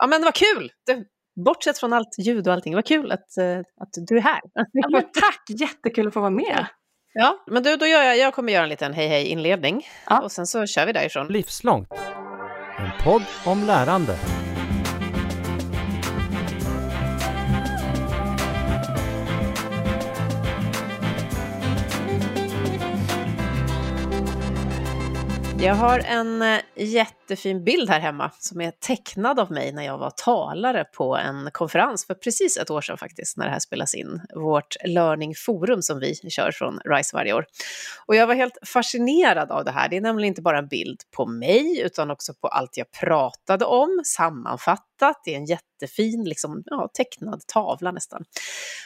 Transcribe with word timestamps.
Ja 0.00 0.06
men 0.06 0.22
vad 0.22 0.34
kul! 0.34 0.70
Det, 0.86 1.04
bortsett 1.44 1.78
från 1.78 1.92
allt 1.92 2.18
ljud 2.18 2.48
och 2.48 2.54
allting, 2.54 2.74
vad 2.74 2.86
kul 2.86 3.12
att, 3.12 3.26
uh, 3.40 3.58
att 3.58 3.88
du 4.08 4.16
är 4.16 4.20
här. 4.20 4.40
Ja, 4.54 4.88
men 4.88 5.02
tack, 5.02 5.42
jättekul 5.48 6.06
att 6.06 6.14
få 6.14 6.20
vara 6.20 6.30
med. 6.30 6.66
Ja, 7.12 7.44
men 7.50 7.62
du, 7.62 7.76
då 7.76 7.86
gör 7.86 8.02
jag, 8.02 8.18
jag 8.18 8.34
kommer 8.34 8.52
göra 8.52 8.62
en 8.62 8.68
liten 8.68 8.92
hej 8.92 9.08
hej 9.08 9.26
inledning 9.26 9.86
ja. 10.06 10.20
och 10.20 10.32
sen 10.32 10.46
så 10.46 10.66
kör 10.66 10.86
vi 10.86 10.92
därifrån. 10.92 11.26
Livslångt, 11.26 11.88
en 12.78 13.04
podd 13.04 13.22
om 13.46 13.64
lärande. 13.64 14.16
Jag 25.62 25.74
har 25.74 25.98
en 25.98 26.42
eh, 26.42 26.60
jättefin 26.76 27.64
bild 27.64 27.90
här 27.90 28.00
hemma 28.00 28.30
som 28.38 28.60
är 28.60 28.70
tecknad 28.70 29.40
av 29.40 29.52
mig 29.52 29.72
när 29.72 29.82
jag 29.82 29.98
var 29.98 30.10
talare 30.10 30.84
på 30.84 31.16
en 31.16 31.50
konferens 31.52 32.06
för 32.06 32.14
precis 32.14 32.56
ett 32.56 32.70
år 32.70 32.80
sedan 32.80 32.98
faktiskt, 32.98 33.36
när 33.36 33.44
det 33.44 33.50
här 33.50 33.58
spelas 33.58 33.94
in. 33.94 34.20
Vårt 34.34 34.76
Learning 34.84 35.34
Forum 35.36 35.82
som 35.82 36.00
vi 36.00 36.14
kör 36.14 36.50
från 36.50 36.78
RISE 36.84 37.16
varje 37.16 37.32
år. 37.32 37.44
Och 38.06 38.16
jag 38.16 38.26
var 38.26 38.34
helt 38.34 38.58
fascinerad 38.66 39.50
av 39.50 39.64
det 39.64 39.70
här. 39.70 39.88
Det 39.88 39.96
är 39.96 40.00
nämligen 40.00 40.28
inte 40.28 40.42
bara 40.42 40.58
en 40.58 40.68
bild 40.68 41.00
på 41.16 41.26
mig, 41.26 41.80
utan 41.80 42.10
också 42.10 42.34
på 42.34 42.48
allt 42.48 42.76
jag 42.76 42.90
pratade 42.90 43.64
om, 43.64 44.02
sammanfattat. 44.04 44.89
Det 45.24 45.34
är 45.34 45.36
en 45.36 45.44
jättefin, 45.44 46.24
liksom, 46.24 46.62
ja, 46.66 46.90
tecknad 46.94 47.46
tavla 47.46 47.92
nästan. 47.92 48.24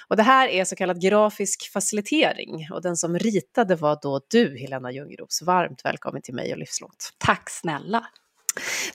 Och 0.08 0.16
det 0.16 0.22
här 0.22 0.48
är 0.48 0.64
så 0.64 0.76
kallad 0.76 1.00
grafisk 1.00 1.72
facilitering. 1.72 2.68
Och 2.72 2.82
den 2.82 2.96
som 2.96 3.18
ritade 3.18 3.76
var 3.76 3.98
då 4.02 4.20
du, 4.30 4.58
Helena 4.58 4.92
Ljungros. 4.92 5.42
Varmt 5.42 5.84
välkommen 5.84 6.22
till 6.22 6.34
mig 6.34 6.52
och 6.52 6.58
Livslångt. 6.58 7.10
Tack 7.18 7.50
snälla. 7.50 8.06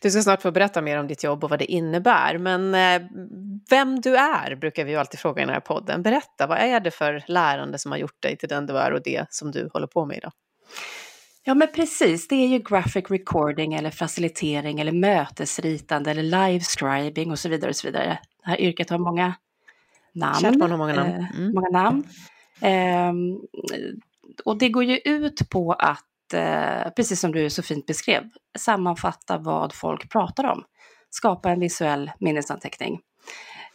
Du 0.02 0.12
ska 0.12 0.22
snart 0.22 0.42
få 0.42 0.52
berätta 0.52 0.82
mer 0.82 0.98
om 0.98 1.08
ditt 1.08 1.24
jobb 1.24 1.44
och 1.44 1.50
vad 1.50 1.60
det 1.60 1.72
innebär. 1.72 2.38
Men 2.38 2.76
eh, 2.76 3.08
vem 3.70 4.02
du 4.02 4.18
är 4.18 4.56
brukar 4.56 4.86
vi 4.86 4.92
ju 4.92 4.98
alltid 4.98 5.20
fråga 5.20 5.42
i 5.42 5.46
den 5.46 5.54
här 5.54 5.62
podden. 5.62 6.04
Berätta, 6.04 6.48
vad 6.48 6.58
är 6.58 6.80
det 6.80 6.92
för 6.92 7.24
lärande 7.28 7.80
som 7.80 7.92
har 7.92 8.00
gjort 8.00 8.22
dig 8.22 8.38
till 8.38 8.50
den 8.50 8.66
du 8.66 8.78
är 8.78 8.92
och 8.92 9.02
det 9.04 9.26
som 9.30 9.52
du 9.52 9.70
håller 9.74 9.88
på 9.88 10.06
med 10.06 10.18
idag? 10.18 10.32
Ja 11.44 11.54
men 11.54 11.68
precis, 11.74 12.28
det 12.28 12.36
är 12.36 12.48
ju 12.48 12.60
graphic 12.60 13.12
recording 13.12 13.74
eller 13.74 13.92
facilitering 13.92 14.80
eller 14.80 14.92
mötesritande 14.92 16.12
eller 16.12 16.24
livescribing 16.24 17.32
och 17.32 17.40
så 17.40 17.50
vidare. 17.50 17.70
och 17.70 17.76
så 17.76 17.88
vidare. 17.88 18.20
Det 18.44 18.50
här 18.50 18.62
yrket 18.62 18.90
har 18.90 18.98
många 18.98 19.34
namn. 20.14 20.40
Kärt 20.42 20.62
har 20.62 20.78
många 20.78 20.94
namn. 20.94 21.10
Eh, 21.10 21.38
mm. 21.40 21.54
många 21.54 21.70
namn. 21.70 22.04
Eh, 22.62 23.14
och 24.46 24.58
det 24.58 24.70
går 24.70 24.84
ju 24.84 24.98
ut 24.98 25.50
på 25.50 25.74
att 25.74 26.34
eh, 26.34 26.90
precis 26.96 27.20
som 27.20 27.32
du 27.32 27.50
så 27.50 27.64
fint 27.64 27.86
beskrev, 27.86 28.30
sammanfatta 28.58 29.38
vad 29.38 29.74
folk 29.74 30.10
pratar 30.10 30.44
om. 30.44 30.64
Skapa 31.10 31.50
en 31.50 31.60
visuell 31.60 32.12
minnesanteckning. 32.20 33.00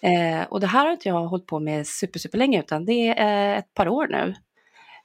Eh, 0.00 0.46
och 0.48 0.60
det 0.60 0.66
här 0.66 0.84
har 0.84 0.92
inte 0.92 1.08
jag 1.08 1.26
hållit 1.26 1.46
på 1.46 1.60
med 1.60 1.86
super, 1.86 2.18
super 2.18 2.38
länge 2.38 2.60
utan 2.60 2.84
det 2.84 3.08
är 3.08 3.52
eh, 3.52 3.58
ett 3.58 3.74
par 3.74 3.88
år 3.88 4.06
nu. 4.10 4.34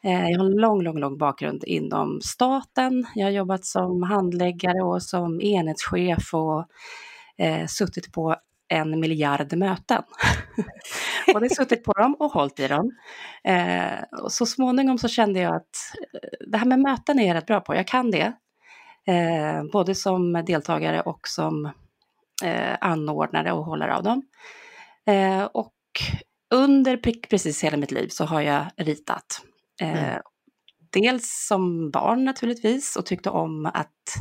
Eh, 0.04 0.30
jag 0.30 0.40
har 0.40 0.46
en 0.46 0.52
lång, 0.52 0.84
lång, 0.84 1.00
lång 1.00 1.18
bakgrund 1.18 1.64
inom 1.64 2.22
staten. 2.22 3.06
Jag 3.16 3.26
har 3.26 3.32
jobbat 3.32 3.66
som 3.66 4.04
handläggare 4.04 4.84
och 4.84 5.04
som 5.04 5.42
enhetschef 5.42 6.34
och 6.34 6.66
eh, 7.38 7.66
suttit 7.66 8.12
på 8.12 8.36
en 8.68 9.00
miljard 9.00 9.58
möten. 9.58 10.04
och 11.34 11.42
det 11.42 11.56
suttit 11.56 11.84
på 11.84 11.94
dem 11.94 12.16
och 12.20 12.32
hållit 12.32 12.60
i 12.60 12.68
dem. 12.68 12.92
Eh, 13.44 14.22
och 14.24 14.32
så 14.32 14.46
småningom 14.46 14.98
så 14.98 15.08
kände 15.08 15.40
jag 15.40 15.56
att 15.56 15.76
eh, 16.14 16.48
det 16.52 16.58
här 16.58 16.66
med 16.66 16.80
möten 16.80 17.20
är 17.20 17.28
jag 17.28 17.36
rätt 17.36 17.46
bra 17.46 17.60
på, 17.60 17.76
jag 17.76 17.88
kan 17.88 18.12
det. 18.12 18.34
Eh, 19.08 19.64
både 19.72 19.96
som 19.96 20.34
deltagare 20.34 21.02
och 21.02 21.28
som 21.28 21.66
eh, 22.44 22.78
anordnare 22.82 23.52
och 23.52 23.66
hållare 23.66 23.96
av 23.96 24.04
dem. 24.04 24.22
Eh, 25.06 25.44
och 25.44 25.74
under 26.54 26.98
precis 27.30 27.64
hela 27.64 27.78
mitt 27.78 27.92
liv 27.92 28.08
så 28.08 28.26
har 28.26 28.42
jag 28.42 28.66
ritat. 28.78 29.42
Eh, 29.82 30.10
mm. 30.10 30.22
Dels 30.92 31.46
som 31.48 31.92
barn 31.92 32.26
naturligtvis 32.26 32.96
och 32.96 33.06
tyckte 33.06 33.30
om 33.30 33.66
att 33.66 34.16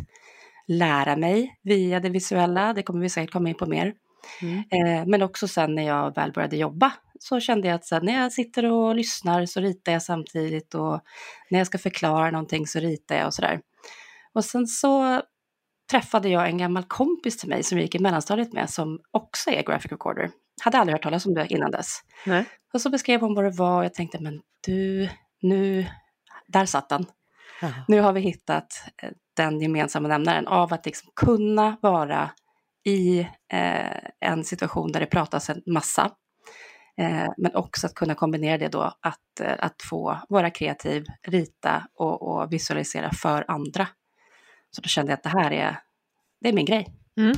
lära 0.67 1.17
mig 1.17 1.59
via 1.63 2.01
det 2.01 2.09
visuella, 2.09 2.73
det 2.73 2.83
kommer 2.83 3.01
vi 3.01 3.09
säkert 3.09 3.33
komma 3.33 3.49
in 3.49 3.55
på 3.55 3.67
mer. 3.67 3.95
Mm. 4.43 4.59
Eh, 4.59 5.07
men 5.07 5.23
också 5.23 5.49
sen 5.49 5.75
när 5.75 5.83
jag 5.83 6.15
väl 6.15 6.33
började 6.33 6.57
jobba 6.57 6.93
så 7.21 7.41
kände 7.41 7.69
jag 7.69 7.75
att 7.75 7.87
så 7.87 8.01
när 8.01 8.23
jag 8.23 8.33
sitter 8.33 8.65
och 8.65 8.95
lyssnar 8.95 9.47
så 9.47 9.61
ritar 9.61 9.93
jag 9.93 10.03
samtidigt 10.03 10.75
och 10.75 11.01
när 11.51 11.59
jag 11.59 11.67
ska 11.67 11.79
förklara 11.79 12.31
någonting 12.31 12.67
så 12.67 12.79
ritar 12.79 13.17
jag 13.17 13.27
och 13.27 13.35
sådär. 13.35 13.61
Och 14.33 14.45
sen 14.45 14.67
så 14.67 15.23
träffade 15.91 16.29
jag 16.29 16.49
en 16.49 16.59
gammal 16.59 16.85
kompis 16.85 17.37
till 17.37 17.49
mig 17.49 17.63
som 17.63 17.79
jag 17.79 17.83
gick 17.83 17.95
i 17.95 17.99
mellanstadiet 17.99 18.53
med 18.53 18.71
som 18.71 19.01
också 19.11 19.51
är 19.51 19.63
graphic 19.63 19.93
recorder. 19.93 20.31
Hade 20.63 20.79
aldrig 20.79 20.95
hört 20.95 21.03
talas 21.03 21.27
om 21.27 21.35
det 21.35 21.47
innan 21.51 21.71
dess. 21.71 22.01
Nej. 22.27 22.45
Och 22.75 22.81
så 22.81 22.91
beskrev 22.91 23.21
hon 23.21 23.35
vad 23.35 23.45
det 23.45 23.51
var 23.51 23.79
och 23.79 23.85
jag 23.85 23.95
tänkte 23.95 24.19
men 24.21 24.41
du, 24.67 25.09
nu, 25.43 25.87
där 26.47 26.67
satt 26.67 26.89
den. 26.89 27.07
Aha. 27.63 27.85
Nu 27.89 28.01
har 28.01 28.13
vi 28.13 28.21
hittat 28.21 28.83
eh, 29.03 29.11
den 29.37 29.61
gemensamma 29.61 30.09
nämnaren 30.09 30.47
av 30.47 30.73
att 30.73 30.87
liksom 30.87 31.13
kunna 31.17 31.77
vara 31.83 32.31
i 32.85 33.21
eh, 33.53 34.01
en 34.21 34.45
situation 34.45 34.93
där 34.93 35.01
det 35.01 35.07
pratas 35.07 35.51
en 35.51 35.63
massa. 35.67 36.11
Eh, 36.99 37.29
men 37.37 37.55
också 37.55 37.87
att 37.87 37.95
kunna 37.95 38.15
kombinera 38.15 38.59
det 38.59 38.69
då 38.69 38.83
att, 39.01 39.41
eh, 39.41 39.55
att 39.59 39.83
få 39.83 40.19
vara 40.29 40.51
kreativ, 40.51 41.05
rita 41.23 41.87
och, 41.95 42.23
och, 42.23 42.53
visualisera 42.53 43.11
för 43.13 43.45
andra. 43.49 43.89
Så 44.71 44.81
då 44.81 44.89
kände 44.89 45.13
jag 45.13 45.17
att 45.17 45.23
det 45.23 45.43
här 45.43 45.51
är, 45.53 45.81
det 46.41 46.49
är 46.49 46.53
min 46.53 46.67
grej. 46.67 46.87
Mm. 47.17 47.37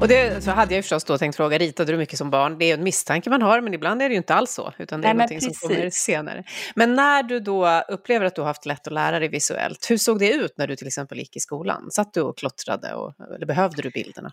Och 0.00 0.08
det 0.08 0.44
så 0.44 0.50
hade 0.50 0.74
jag 0.74 0.84
förstås 0.84 1.04
då 1.04 1.18
tänkt 1.18 1.36
fråga, 1.36 1.58
ritade 1.58 1.92
du 1.92 1.98
mycket 1.98 2.18
som 2.18 2.30
barn? 2.30 2.58
Det 2.58 2.70
är 2.70 2.74
en 2.74 2.84
misstanke 2.84 3.30
man 3.30 3.42
har, 3.42 3.60
men 3.60 3.74
ibland 3.74 4.02
är 4.02 4.08
det 4.08 4.12
ju 4.12 4.18
inte 4.18 4.34
alls 4.34 4.52
så, 4.52 4.72
utan 4.78 5.00
det 5.00 5.08
är 5.08 5.14
Nej, 5.14 5.16
någonting 5.16 5.40
som 5.40 5.68
kommer 5.68 5.90
senare. 5.90 6.44
Men 6.74 6.94
när 6.94 7.22
du 7.22 7.40
då 7.40 7.82
upplever 7.88 8.26
att 8.26 8.34
du 8.34 8.40
har 8.40 8.48
haft 8.48 8.66
lätt 8.66 8.86
att 8.86 8.92
lära 8.92 9.18
dig 9.18 9.28
visuellt, 9.28 9.90
hur 9.90 9.96
såg 9.96 10.18
det 10.18 10.32
ut 10.32 10.58
när 10.58 10.66
du 10.66 10.76
till 10.76 10.86
exempel 10.86 11.18
gick 11.18 11.36
i 11.36 11.40
skolan? 11.40 11.90
Satt 11.90 12.14
du 12.14 12.20
och 12.20 12.38
klottrade, 12.38 12.94
och, 12.94 13.14
eller 13.34 13.46
behövde 13.46 13.82
du 13.82 13.90
bilderna? 13.90 14.32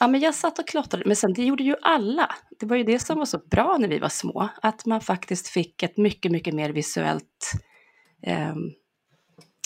Ja, 0.00 0.08
men 0.08 0.20
jag 0.20 0.34
satt 0.34 0.58
och 0.58 0.68
klottrade, 0.68 1.04
men 1.06 1.16
sen 1.16 1.32
det 1.32 1.44
gjorde 1.44 1.62
ju 1.62 1.76
alla. 1.82 2.34
Det 2.60 2.66
var 2.66 2.76
ju 2.76 2.84
det 2.84 2.98
som 2.98 3.18
var 3.18 3.24
så 3.24 3.38
bra 3.38 3.76
när 3.78 3.88
vi 3.88 3.98
var 3.98 4.08
små, 4.08 4.48
att 4.62 4.86
man 4.86 5.00
faktiskt 5.00 5.48
fick 5.48 5.82
ett 5.82 5.96
mycket, 5.96 6.32
mycket 6.32 6.54
mer 6.54 6.70
visuellt 6.70 7.52
eh, 8.22 8.54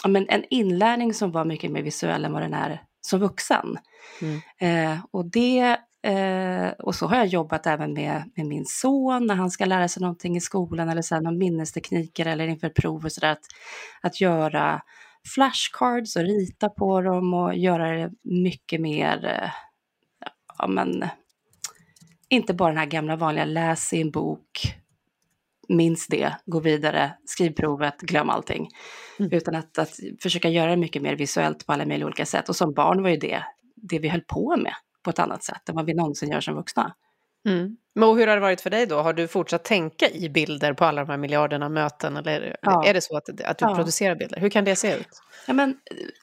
ja, 0.02 0.08
men 0.08 0.28
en 0.28 0.44
inlärning 0.50 1.14
som 1.14 1.32
var 1.32 1.44
mycket 1.44 1.70
mer 1.70 1.82
visuell 1.82 2.25
än 2.25 2.32
vad 2.32 2.42
den 2.42 2.54
är 2.54 2.82
som 3.06 3.20
vuxen. 3.20 3.78
Mm. 4.20 4.40
Eh, 4.58 4.98
och, 5.10 5.30
det, 5.30 5.76
eh, 6.02 6.70
och 6.78 6.94
så 6.94 7.06
har 7.06 7.16
jag 7.16 7.26
jobbat 7.26 7.66
även 7.66 7.92
med, 7.92 8.30
med 8.36 8.46
min 8.46 8.64
son 8.66 9.26
när 9.26 9.34
han 9.34 9.50
ska 9.50 9.64
lära 9.64 9.88
sig 9.88 10.00
någonting 10.00 10.36
i 10.36 10.40
skolan 10.40 10.88
eller 10.88 11.02
så 11.02 11.14
här, 11.14 11.22
någon 11.22 11.38
minnestekniker 11.38 12.26
eller 12.26 12.48
inför 12.48 12.68
prov 12.68 13.04
och 13.04 13.12
sådär. 13.12 13.32
Att, 13.32 13.44
att 14.02 14.20
göra 14.20 14.82
flashcards 15.34 16.16
och 16.16 16.22
rita 16.22 16.68
på 16.68 17.00
dem 17.00 17.34
och 17.34 17.56
göra 17.56 17.90
det 17.90 18.10
mycket 18.22 18.80
mer, 18.80 19.24
eh, 19.26 19.50
ja 20.58 20.66
men, 20.66 21.04
inte 22.28 22.54
bara 22.54 22.69
den 22.69 22.78
här 22.78 22.86
gamla 22.86 23.16
vanliga 23.16 23.44
läs 23.44 23.92
i 23.92 24.00
en 24.00 24.10
bok, 24.10 24.74
minns 25.69 26.06
det, 26.06 26.37
gå 26.47 26.61
vidare, 26.61 27.12
skriv 27.25 27.50
provet, 27.50 28.00
glöm 28.00 28.31
allting. 28.31 28.69
Mm. 29.19 29.33
Utan 29.33 29.55
att, 29.55 29.78
att 29.78 29.93
försöka 30.23 30.49
göra 30.49 30.71
det 30.71 30.77
mycket 30.77 31.03
mer 31.03 31.17
visuellt 31.17 31.67
på 31.67 31.73
alla 31.73 31.87
möjliga 31.87 32.06
olika 32.06 32.27
sätt. 32.27 32.49
Och 32.49 32.56
som 32.56 32.75
barn 32.75 33.03
var 33.03 33.11
ju 33.11 33.17
det 33.17 33.43
det 33.83 33.99
vi 33.99 34.09
höll 34.09 34.21
på 34.21 34.56
med 34.56 34.75
på 35.05 35.11
ett 35.11 35.19
annat 35.19 35.45
sätt 35.45 35.69
än 35.69 35.75
vad 35.75 35.87
vi 35.87 35.95
någonsin 35.95 36.31
gör 36.31 36.41
som 36.41 36.55
vuxna. 36.55 36.95
Mm. 37.49 37.77
Men 37.95 38.09
hur 38.09 38.27
har 38.27 38.34
det 38.34 38.41
varit 38.41 38.61
för 38.61 38.71
dig 38.71 38.87
då? 38.87 38.97
Har 38.97 39.12
du 39.12 39.28
fortsatt 39.28 39.65
tänka 39.65 40.11
i 40.11 40.28
bilder 40.28 40.73
på 40.73 40.84
alla 40.84 41.05
de 41.05 41.11
här 41.11 41.17
miljarderna 41.17 41.69
möten? 41.69 42.17
Eller 42.17 42.56
ja. 42.62 42.87
är 42.87 42.94
det 42.94 43.00
så 43.00 43.17
att, 43.17 43.41
att 43.41 43.59
du 43.59 43.65
ja. 43.65 43.75
producerar 43.75 44.15
bilder? 44.15 44.41
Hur 44.41 44.50
kan 44.50 44.65
det 44.65 44.77
se 44.77 44.97
ut? 44.97 45.09
Ja, 45.47 45.53
men, 45.53 45.77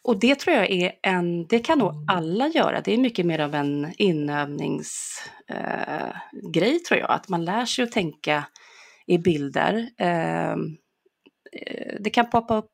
och 0.03 0.19
det 0.19 0.35
tror 0.35 0.55
jag 0.55 0.69
är 0.69 0.91
en, 1.01 1.47
det 1.47 1.59
kan 1.59 1.79
nog 1.79 1.93
alla 2.07 2.47
göra. 2.47 2.81
Det 2.81 2.93
är 2.93 2.97
mycket 2.97 3.25
mer 3.25 3.39
av 3.39 3.55
en 3.55 3.93
inövningsgrej 3.97 6.75
eh, 6.75 6.81
tror 6.87 6.99
jag. 6.99 7.11
Att 7.11 7.29
man 7.29 7.45
lär 7.45 7.65
sig 7.65 7.83
att 7.83 7.91
tänka 7.91 8.45
i 9.09 9.17
bilder. 9.17 9.89
Ehm, 9.97 10.77
eh, 11.51 11.95
det 11.99 12.09
kan 12.09 12.29
poppa 12.29 12.57
upp 12.57 12.71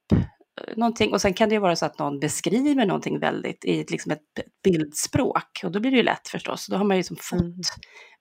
någonting 0.76 1.14
och 1.14 1.22
sen 1.22 1.34
kan 1.34 1.50
det 1.50 1.56
ju 1.56 1.62
vara 1.62 1.76
så 1.76 1.86
att 1.86 2.00
någon 2.00 2.20
beskriver 2.20 2.86
någonting 2.86 3.20
väldigt 3.20 3.66
i 3.66 3.86
liksom 3.90 4.12
ett 4.12 4.22
bildspråk 4.64 5.62
och 5.64 5.72
då 5.72 5.80
blir 5.80 5.92
det 5.92 5.98
ju 5.98 6.04
lätt 6.04 6.28
förstås. 6.28 6.68
Då 6.68 6.78
har 6.78 6.84
man 6.84 6.98
ju 6.98 7.00
liksom 7.00 7.18
fått 7.20 7.42
mm. 7.42 7.62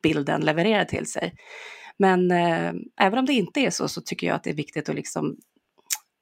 bilden 0.03 0.41
levererad 0.41 0.89
till 0.89 1.07
sig. 1.07 1.35
Men 1.99 2.31
eh, 2.31 2.73
även 3.01 3.19
om 3.19 3.27
det 3.27 3.33
inte 3.33 3.61
är 3.61 3.71
så 3.71 3.89
så 3.89 4.01
tycker 4.01 4.27
jag 4.27 4.37
att 4.37 4.45
det 4.45 4.51
är 4.51 4.55
viktigt 4.55 4.89
att 4.89 4.95
liksom, 4.95 5.37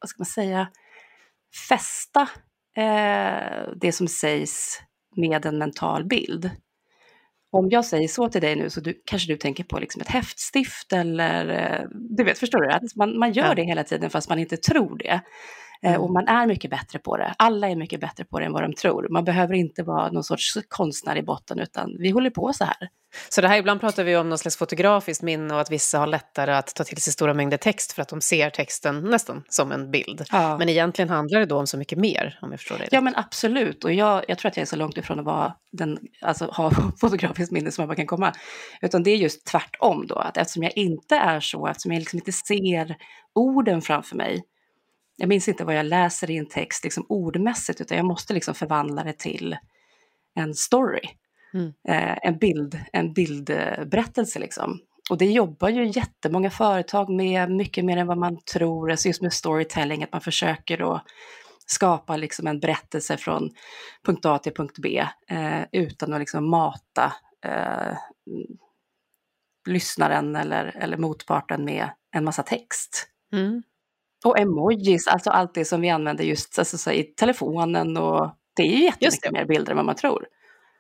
vad 0.01 0.09
ska 0.09 0.21
man 0.21 0.27
säga, 0.27 0.69
fästa 1.69 2.29
eh, 2.77 3.73
det 3.81 3.93
som 3.93 4.09
sägs 4.09 4.81
med 5.17 5.47
en 5.47 5.59
mental 5.59 6.05
bild. 6.05 6.51
Om 7.53 7.69
jag 7.71 7.85
säger 7.85 8.09
så 8.09 8.29
till 8.29 8.41
dig 8.41 8.57
nu 8.57 8.71
så 8.71 8.81
du, 8.81 9.03
kanske 9.05 9.33
du 9.33 9.37
tänker 9.37 9.65
på 9.65 9.79
liksom 9.79 10.03
ett 10.03 10.09
häftstift 10.09 10.93
eller, 10.93 11.49
eh, 11.49 11.87
du 11.93 12.25
vet, 12.25 12.39
förstår 12.39 12.61
du? 12.61 12.71
Att 12.71 12.97
man, 12.97 13.19
man 13.19 13.33
gör 13.33 13.55
det 13.55 13.63
hela 13.63 13.85
tiden 13.85 14.11
fast 14.11 14.29
man 14.29 14.39
inte 14.39 14.57
tror 14.57 14.99
det. 14.99 15.21
Mm. 15.87 16.01
Och 16.01 16.11
man 16.11 16.29
är 16.29 16.47
mycket 16.47 16.71
bättre 16.71 16.99
på 16.99 17.17
det. 17.17 17.35
Alla 17.39 17.69
är 17.69 17.77
mycket 17.77 18.01
bättre 18.01 18.25
på 18.25 18.39
det 18.39 18.47
än 18.47 18.53
vad 18.53 18.63
de 18.63 18.73
tror. 18.75 19.09
Man 19.11 19.25
behöver 19.25 19.55
inte 19.55 19.83
vara 19.83 20.11
någon 20.11 20.25
sorts 20.25 20.59
konstnär 20.69 21.17
i 21.17 21.23
botten, 21.23 21.59
utan 21.59 21.97
vi 21.99 22.11
håller 22.11 22.31
på 22.31 22.53
så 22.53 22.65
här. 22.65 22.89
Så 23.29 23.41
det 23.41 23.49
här, 23.49 23.59
ibland 23.59 23.81
pratar 23.81 24.05
vi 24.05 24.17
om 24.17 24.29
någon 24.29 24.39
slags 24.39 24.57
fotografiskt 24.57 25.23
minne 25.23 25.55
och 25.55 25.61
att 25.61 25.71
vissa 25.71 25.99
har 25.99 26.07
lättare 26.07 26.53
att 26.53 26.75
ta 26.75 26.85
till 26.85 27.03
sig 27.03 27.13
stora 27.13 27.35
mängder 27.35 27.57
text 27.57 27.93
för 27.93 28.03
att 28.03 28.09
de 28.09 28.21
ser 28.21 28.51
texten 28.51 29.01
nästan 29.01 29.43
som 29.49 29.73
en 29.73 29.91
bild. 29.91 30.25
Ja. 30.31 30.59
Men 30.59 30.69
egentligen 30.69 31.09
handlar 31.09 31.41
det 31.41 31.47
då 31.47 31.59
om 31.59 31.67
så 31.67 31.79
mycket 31.79 31.99
mer, 31.99 32.39
om 32.43 32.51
jag 32.51 32.61
förstår 32.61 32.79
det 32.79 32.89
Ja, 32.91 33.01
men 33.01 33.17
absolut. 33.17 33.85
Och 33.85 33.93
jag, 33.93 34.25
jag 34.29 34.39
tror 34.39 34.49
att 34.51 34.57
jag 34.57 34.63
är 34.63 34.67
så 34.67 34.77
långt 34.77 34.97
ifrån 34.97 35.19
att 35.19 35.25
vara 35.25 35.55
den, 35.73 35.99
alltså, 36.21 36.45
ha 36.45 36.73
fotografiskt 37.01 37.53
minne 37.53 37.71
som 37.71 37.87
man 37.87 37.97
kan 37.97 38.07
komma. 38.07 38.33
Utan 38.83 39.03
det 39.03 39.11
är 39.11 39.17
just 39.17 39.47
tvärtom 39.47 40.07
då, 40.07 40.15
att 40.15 40.37
eftersom 40.37 40.63
jag 40.63 40.77
inte 40.77 41.17
är 41.17 41.41
så, 41.41 41.67
eftersom 41.67 41.93
jag 41.93 41.99
liksom 41.99 42.19
inte 42.19 42.33
ser 42.33 42.97
orden 43.35 43.83
framför 43.83 44.17
mig, 44.17 44.43
jag 45.17 45.29
minns 45.29 45.49
inte 45.49 45.65
vad 45.65 45.75
jag 45.75 45.87
läser 45.87 46.31
i 46.31 46.37
en 46.37 46.49
text 46.49 46.85
liksom 46.85 47.07
ordmässigt, 47.09 47.81
utan 47.81 47.97
jag 47.97 48.07
måste 48.07 48.35
liksom 48.35 48.55
förvandla 48.55 49.05
det 49.05 49.19
till 49.19 49.57
en 50.35 50.55
story. 50.55 51.09
Mm. 51.55 51.73
Eh, 51.89 52.19
en, 52.23 52.39
bild, 52.39 52.79
en 52.93 53.13
bildberättelse 53.13 54.39
liksom. 54.39 54.81
Och 55.11 55.19
det 55.19 55.27
jobbar 55.27 55.69
ju 55.69 55.87
jättemånga 55.87 56.51
företag 56.51 57.11
med, 57.11 57.51
mycket 57.51 57.85
mer 57.85 57.97
än 57.97 58.07
vad 58.07 58.19
man 58.19 58.39
tror, 58.53 58.91
alltså 58.91 59.09
just 59.09 59.23
med 59.23 59.33
storytelling, 59.33 60.05
att 60.05 60.13
man 60.13 60.21
försöker 60.21 60.95
att 60.95 61.03
skapa 61.67 62.17
liksom 62.17 62.47
en 62.47 62.61
berättelse 62.61 63.17
från 63.17 63.51
punkt 64.07 64.27
A 64.27 64.39
till 64.39 64.55
punkt 64.55 64.79
B 64.79 65.07
eh, 65.29 65.63
utan 65.73 66.13
att 66.13 66.21
liksom 66.21 66.51
mata 66.51 67.13
eh, 67.45 67.97
lyssnaren 69.69 70.37
eller, 70.37 70.77
eller 70.77 70.97
motparten 70.97 71.65
med 71.65 71.89
en 72.13 72.25
massa 72.25 72.43
text. 72.43 73.09
Mm. 73.33 73.63
Och 74.25 74.39
emojis, 74.39 75.09
alltså 75.09 75.31
allt 75.31 75.55
det 75.55 75.65
som 75.65 75.81
vi 75.81 75.91
använder 75.91 76.25
just 76.25 76.59
alltså, 76.59 76.93
i 76.93 77.03
telefonen 77.03 77.97
och 77.97 78.31
det 78.57 78.63
är 78.63 78.67
ju 78.67 78.85
jättemycket 78.85 79.33
mer 79.33 79.45
bilder 79.45 79.71
än 79.71 79.77
vad 79.77 79.87
man 79.87 79.95
tror. 79.95 80.27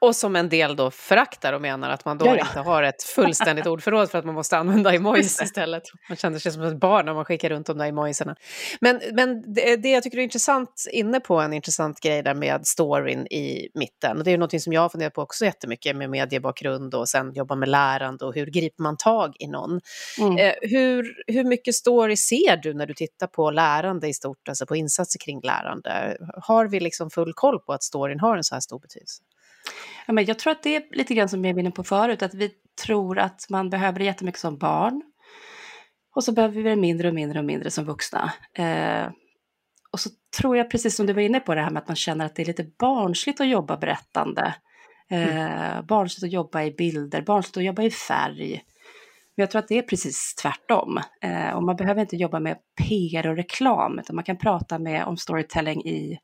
Och 0.02 0.16
som 0.16 0.36
en 0.36 0.48
del 0.48 0.76
då 0.76 0.90
föraktar 0.90 1.52
och 1.52 1.60
menar 1.60 1.90
att 1.90 2.04
man 2.04 2.18
då 2.18 2.26
Jaja. 2.26 2.46
inte 2.46 2.60
har 2.60 2.82
ett 2.82 3.02
fullständigt 3.02 3.66
ordförråd 3.72 4.10
för 4.10 4.18
att 4.18 4.24
man 4.24 4.34
måste 4.34 4.56
använda 4.56 4.94
emojis 4.94 5.42
istället. 5.42 5.82
Man 6.08 6.16
känner 6.16 6.38
sig 6.38 6.52
som 6.52 6.62
ett 6.62 6.80
barn 6.80 7.06
när 7.06 7.14
man 7.14 7.24
skickar 7.24 7.50
runt 7.50 7.66
de 7.66 7.78
där 7.78 7.86
emojisarna. 7.86 8.36
Men, 8.80 9.00
men 9.12 9.54
det, 9.54 9.76
det 9.76 9.90
jag 9.90 10.02
tycker 10.02 10.18
är 10.18 10.22
intressant, 10.22 10.84
inne 10.92 11.20
på 11.20 11.40
en 11.40 11.52
intressant 11.52 12.00
grej 12.00 12.22
där 12.22 12.34
med 12.34 12.66
storyn 12.66 13.26
i 13.26 13.68
mitten. 13.74 14.18
Och 14.18 14.24
det 14.24 14.30
är 14.30 14.38
något 14.38 14.62
som 14.62 14.72
jag 14.72 14.80
har 14.80 14.88
funderat 14.88 15.14
på 15.14 15.22
också 15.22 15.44
jättemycket 15.44 15.96
med 15.96 16.10
mediebakgrund 16.10 16.94
och 16.94 17.08
sen 17.08 17.32
jobba 17.34 17.54
med 17.54 17.68
lärande 17.68 18.24
och 18.24 18.34
hur 18.34 18.46
griper 18.46 18.82
man 18.82 18.96
tag 18.96 19.36
i 19.38 19.46
någon. 19.46 19.80
Mm. 20.18 20.38
Eh, 20.38 20.54
hur, 20.62 21.14
hur 21.26 21.44
mycket 21.44 21.74
story 21.74 22.16
ser 22.16 22.56
du 22.56 22.74
när 22.74 22.86
du 22.86 22.94
tittar 22.94 23.26
på 23.26 23.50
lärande 23.50 24.08
i 24.08 24.14
stort, 24.14 24.48
alltså 24.48 24.66
på 24.66 24.76
insatser 24.76 25.18
kring 25.18 25.40
lärande? 25.40 26.16
Har 26.42 26.66
vi 26.66 26.80
liksom 26.80 27.10
full 27.10 27.32
koll 27.34 27.58
på 27.58 27.72
att 27.72 27.82
storyn 27.82 28.20
har 28.20 28.36
en 28.36 28.44
så 28.44 28.54
här 28.54 28.60
stor 28.60 28.78
betydelse? 28.78 29.22
Ja, 30.06 30.12
men 30.12 30.24
jag 30.24 30.38
tror 30.38 30.50
att 30.50 30.62
det 30.62 30.76
är 30.76 30.82
lite 30.90 31.14
grann 31.14 31.28
som 31.28 31.44
jag 31.44 31.54
var 31.54 31.60
inne 31.60 31.70
på 31.70 31.84
förut, 31.84 32.22
att 32.22 32.34
vi 32.34 32.50
tror 32.84 33.18
att 33.18 33.46
man 33.50 33.70
behöver 33.70 33.98
det 33.98 34.04
jättemycket 34.04 34.40
som 34.40 34.58
barn. 34.58 35.02
Och 36.14 36.24
så 36.24 36.32
behöver 36.32 36.54
vi 36.54 36.62
det 36.62 36.76
mindre 36.76 37.08
och 37.08 37.14
mindre 37.14 37.38
och 37.38 37.44
mindre 37.44 37.70
som 37.70 37.84
vuxna. 37.84 38.32
Eh, 38.54 39.10
och 39.92 40.00
så 40.00 40.10
tror 40.38 40.56
jag, 40.56 40.70
precis 40.70 40.96
som 40.96 41.06
du 41.06 41.12
var 41.12 41.22
inne 41.22 41.40
på, 41.40 41.54
det 41.54 41.60
här 41.60 41.70
med 41.70 41.82
att 41.82 41.88
man 41.88 41.96
känner 41.96 42.26
att 42.26 42.36
det 42.36 42.42
är 42.42 42.46
lite 42.46 42.66
barnsligt 42.78 43.40
att 43.40 43.48
jobba 43.48 43.76
berättande. 43.76 44.54
Eh, 45.10 45.36
mm. 45.36 45.86
Barnsligt 45.86 46.24
att 46.24 46.32
jobba 46.32 46.62
i 46.62 46.70
bilder, 46.70 47.22
barnsligt 47.22 47.56
att 47.56 47.64
jobba 47.64 47.82
i 47.82 47.90
färg. 47.90 48.50
Men 49.36 49.42
jag 49.42 49.50
tror 49.50 49.58
att 49.58 49.68
det 49.68 49.78
är 49.78 49.82
precis 49.82 50.34
tvärtom. 50.42 51.00
Eh, 51.22 51.50
och 51.50 51.62
man 51.62 51.76
behöver 51.76 52.00
inte 52.00 52.16
jobba 52.16 52.40
med 52.40 52.56
PR 52.88 53.26
och 53.26 53.36
reklam, 53.36 53.98
utan 53.98 54.16
man 54.16 54.24
kan 54.24 54.38
prata 54.38 54.78
med, 54.78 55.04
om 55.04 55.16
storytelling 55.16 55.86
i 55.86 56.18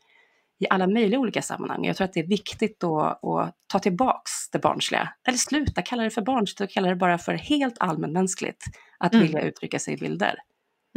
i 0.60 0.66
alla 0.70 0.87
möjliga 0.87 1.20
olika 1.20 1.43
sammanhang. 1.43 1.84
Jag 1.84 1.96
tror 1.96 2.05
att 2.05 2.12
det 2.12 2.20
är 2.20 2.26
viktigt 2.26 2.81
då 2.81 3.00
att 3.00 3.55
ta 3.66 3.78
tillbaks 3.78 4.31
det 4.52 4.58
barnsliga. 4.58 5.12
Eller 5.28 5.38
sluta 5.38 5.82
kalla 5.82 6.02
det 6.02 6.10
för 6.10 6.22
barnsligt 6.22 6.60
och 6.60 6.70
kalla 6.70 6.88
det 6.88 6.96
bara 6.96 7.19
för 7.19 7.32
helt 7.32 7.76
allmänmänskligt 7.81 8.64
att 8.99 9.14
mm. 9.14 9.26
vilja 9.26 9.43
uttrycka 9.43 9.78
sig 9.78 9.94
i 9.94 9.96
bilder. 9.96 10.34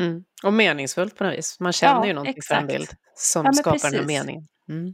Mm. 0.01 0.23
Och 0.43 0.53
meningsfullt 0.53 1.17
på 1.17 1.23
något 1.23 1.37
vis. 1.37 1.57
Man 1.59 1.73
känner 1.73 2.01
ja, 2.01 2.07
ju 2.07 2.13
någonting 2.13 2.35
exakt. 2.37 2.47
för 2.47 2.61
en 2.61 2.67
bild 2.67 2.89
som 3.15 3.45
ja, 3.45 3.53
skapar 3.53 3.71
precis. 3.71 3.91
den 3.91 4.07
meningen. 4.07 4.43
Mm. 4.69 4.93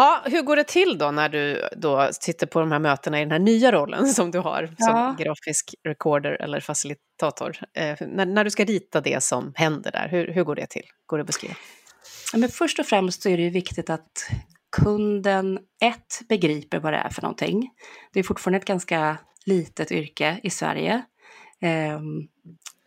Ja, 0.00 0.22
hur 0.24 0.42
går 0.42 0.56
det 0.56 0.64
till 0.64 0.98
då 0.98 1.10
när 1.10 1.28
du 1.28 1.68
då 1.76 2.08
sitter 2.12 2.46
på 2.46 2.60
de 2.60 2.72
här 2.72 2.78
mötena 2.78 3.18
i 3.20 3.24
den 3.24 3.30
här 3.30 3.38
nya 3.38 3.72
rollen 3.72 4.06
som 4.06 4.30
du 4.30 4.38
har 4.38 4.66
som 4.78 4.96
ja. 4.96 5.16
grafisk 5.18 5.74
recorder 5.84 6.42
eller 6.42 6.60
facilitator? 6.60 7.56
Eh, 7.74 7.96
när, 8.00 8.26
när, 8.26 8.44
du 8.44 8.50
ska 8.50 8.64
rita 8.64 9.00
det 9.00 9.22
som 9.22 9.52
händer 9.56 9.90
där, 9.90 10.08
hur, 10.08 10.32
hur 10.32 10.44
går 10.44 10.54
det 10.54 10.66
till? 10.66 10.86
Går 11.06 11.18
det 11.18 11.20
att 11.20 11.26
beskriva? 11.26 11.54
Ja, 12.32 12.38
men 12.38 12.48
först 12.48 12.78
och 12.78 12.86
främst 12.86 13.22
så 13.22 13.28
är 13.28 13.36
det 13.36 13.42
ju 13.42 13.50
viktigt 13.50 13.90
att 13.90 14.30
kunden 14.76 15.58
ett 15.82 16.28
begriper 16.28 16.78
vad 16.78 16.92
det 16.92 16.98
är 16.98 17.08
för 17.08 17.22
någonting. 17.22 17.70
Det 18.12 18.18
är 18.18 18.24
fortfarande 18.24 18.58
ett 18.58 18.64
ganska 18.64 19.16
litet 19.46 19.92
yrke 19.92 20.40
i 20.42 20.50
Sverige. 20.50 21.02
Um, 21.96 22.28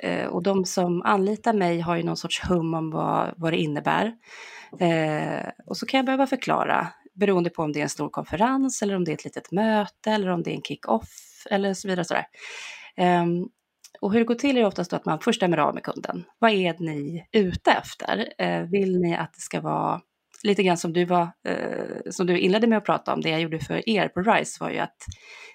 uh, 0.03 0.25
och 0.25 0.43
de 0.43 0.65
som 0.65 1.01
anlitar 1.01 1.53
mig 1.53 1.79
har 1.79 1.95
ju 1.95 2.03
någon 2.03 2.17
sorts 2.17 2.41
hum 2.49 2.73
om 2.73 2.91
vad, 2.91 3.33
vad 3.37 3.53
det 3.53 3.57
innebär. 3.57 4.05
Uh, 4.81 5.49
och 5.65 5.77
så 5.77 5.85
kan 5.85 5.97
jag 5.97 6.05
behöva 6.05 6.27
förklara 6.27 6.87
beroende 7.13 7.49
på 7.49 7.63
om 7.63 7.71
det 7.71 7.79
är 7.79 7.83
en 7.83 7.89
stor 7.89 8.09
konferens 8.09 8.81
eller 8.81 8.95
om 8.95 9.03
det 9.03 9.11
är 9.11 9.13
ett 9.13 9.25
litet 9.25 9.51
möte 9.51 10.11
eller 10.11 10.29
om 10.29 10.43
det 10.43 10.51
är 10.51 10.55
en 10.55 10.61
kick-off 10.61 11.43
eller 11.49 11.73
så 11.73 11.87
vidare. 11.87 12.05
Sådär. 12.05 12.25
Um, 12.97 13.49
och 14.01 14.11
hur 14.11 14.19
det 14.19 14.25
går 14.25 14.35
till 14.35 14.57
är 14.57 14.65
oftast 14.65 14.93
att 14.93 15.05
man 15.05 15.19
först 15.19 15.39
stämmer 15.39 15.57
av 15.57 15.73
med 15.73 15.83
kunden. 15.83 16.23
Vad 16.39 16.51
är 16.51 16.75
ni 16.79 17.27
ute 17.31 17.71
efter? 17.71 18.33
Uh, 18.41 18.69
vill 18.69 18.99
ni 18.99 19.15
att 19.15 19.33
det 19.33 19.41
ska 19.41 19.61
vara 19.61 20.01
lite 20.43 20.63
grann 20.63 20.77
som 20.77 20.93
du, 20.93 21.05
var, 21.05 21.23
uh, 21.23 22.11
som 22.11 22.27
du 22.27 22.39
inledde 22.39 22.67
med 22.67 22.77
att 22.77 22.85
prata 22.85 23.13
om, 23.13 23.21
det 23.21 23.29
jag 23.29 23.41
gjorde 23.41 23.59
för 23.59 23.89
er 23.89 24.07
på 24.07 24.21
RISE 24.21 24.63
var 24.63 24.69
ju 24.69 24.79
att 24.79 24.97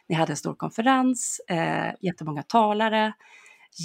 ni 0.09 0.15
hade 0.15 0.33
en 0.33 0.37
stor 0.37 0.55
konferens, 0.55 1.41
uh, 1.51 1.91
jättemånga 2.01 2.43
talare, 2.43 3.13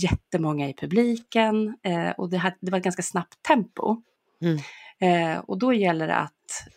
jättemånga 0.03 0.69
i 0.69 0.73
publiken 0.73 1.67
uh, 1.87 2.09
och 2.17 2.29
det, 2.29 2.37
hade, 2.37 2.55
det 2.61 2.71
var 2.71 2.77
ett 2.77 2.83
ganska 2.83 3.03
snabbt 3.03 3.43
tempo. 3.47 3.97
Mm. 4.41 5.41
och 5.41 5.59
då 5.59 5.73
gäller 5.73 6.07
det 6.07 6.15
att 6.15 6.67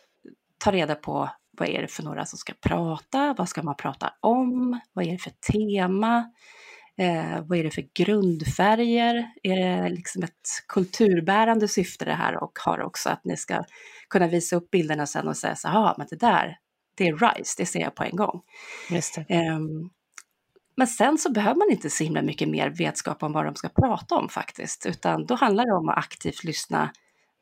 ta 0.59 0.73
reda 0.73 0.95
på 0.95 1.31
vad 1.59 1.69
är 1.69 1.83
det 1.83 1.89
för 1.89 2.03
några 2.03 2.27
som 2.27 2.39
ska 2.39 2.53
prata, 2.61 3.35
vad 3.39 3.49
ska 3.49 3.63
man 3.63 3.77
prata 3.77 4.13
om, 4.21 4.81
vad 4.93 5.07
är 5.07 5.13
det 5.13 5.19
för 5.19 5.31
tema, 5.31 6.31
eh, 6.99 7.41
vad 7.47 7.59
är 7.59 7.65
det 7.65 7.71
för 7.71 7.85
grundfärger, 7.95 9.31
är 9.43 9.57
det 9.57 9.89
liksom 9.89 10.23
ett 10.23 10.49
kulturbärande 10.69 11.69
syfte 11.69 12.05
det 12.05 12.13
här 12.13 12.43
och 12.43 12.59
har 12.65 12.83
också 12.83 13.09
att 13.09 13.25
ni 13.25 13.37
ska 13.37 13.65
kunna 14.09 14.27
visa 14.27 14.57
upp 14.57 14.71
bilderna 14.71 15.07
sen 15.07 15.29
och 15.29 15.37
säga 15.37 15.57
så 15.57 15.69
här, 15.69 15.95
men 15.99 16.07
det 16.11 16.17
där, 16.17 16.59
det 16.97 17.09
är 17.09 17.17
RISE, 17.17 17.55
det 17.59 17.67
ser 17.67 17.81
jag 17.81 17.95
på 17.95 18.05
en 18.05 18.17
gång. 18.17 18.43
Eh, 19.29 19.59
men 20.77 20.87
sen 20.87 21.19
så 21.19 21.33
behöver 21.33 21.59
man 21.59 21.71
inte 21.71 21.91
så 21.91 22.05
himla 22.05 22.23
mycket 22.23 22.49
mer 22.49 22.71
vetskap 22.71 23.23
om 23.23 23.33
vad 23.33 23.45
de 23.45 23.55
ska 23.55 23.69
prata 23.69 24.15
om 24.15 24.29
faktiskt, 24.29 24.87
utan 24.87 25.27
då 25.27 25.35
handlar 25.35 25.65
det 25.65 25.73
om 25.73 25.89
att 25.89 25.99
aktivt 25.99 26.45
lyssna 26.45 26.91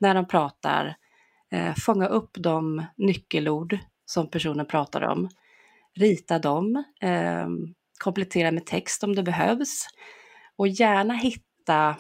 när 0.01 0.15
de 0.15 0.29
pratar, 0.29 0.97
eh, 1.55 1.75
fånga 1.75 2.07
upp 2.07 2.31
de 2.35 2.87
nyckelord 2.97 3.79
som 4.05 4.31
personen 4.31 4.67
pratar 4.67 5.03
om, 5.03 5.29
rita 5.95 6.39
dem, 6.39 6.85
eh, 7.01 7.49
komplettera 7.99 8.53
med 8.53 8.67
text 8.67 9.05
om 9.05 9.15
det 9.15 9.23
behövs 9.23 9.87
och 10.57 10.69
gärna 10.69 11.15
hitta 11.15 11.97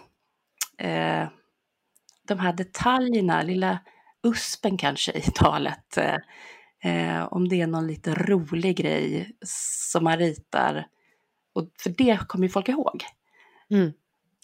eh, 0.79 1.29
de 2.29 2.39
här 2.39 2.53
detaljerna, 2.53 3.43
lilla 3.43 3.79
uspen 4.23 4.77
kanske 4.77 5.13
i 5.13 5.23
talet. 5.23 5.97
Eh, 5.97 6.19
eh 6.85 7.25
om 7.25 7.49
det 7.49 7.61
är 7.61 7.67
någon 7.67 7.87
lite 7.87 8.15
rolig 8.15 8.77
grej 8.77 9.37
som 9.91 10.05
man 10.05 10.19
ritar. 10.19 10.87
Och 11.53 11.69
för 11.79 11.91
det 11.91 12.29
kommer 12.29 12.47
ju 12.47 12.53
folk 12.53 12.69
ihåg. 12.69 13.05
Mm. 13.71 13.93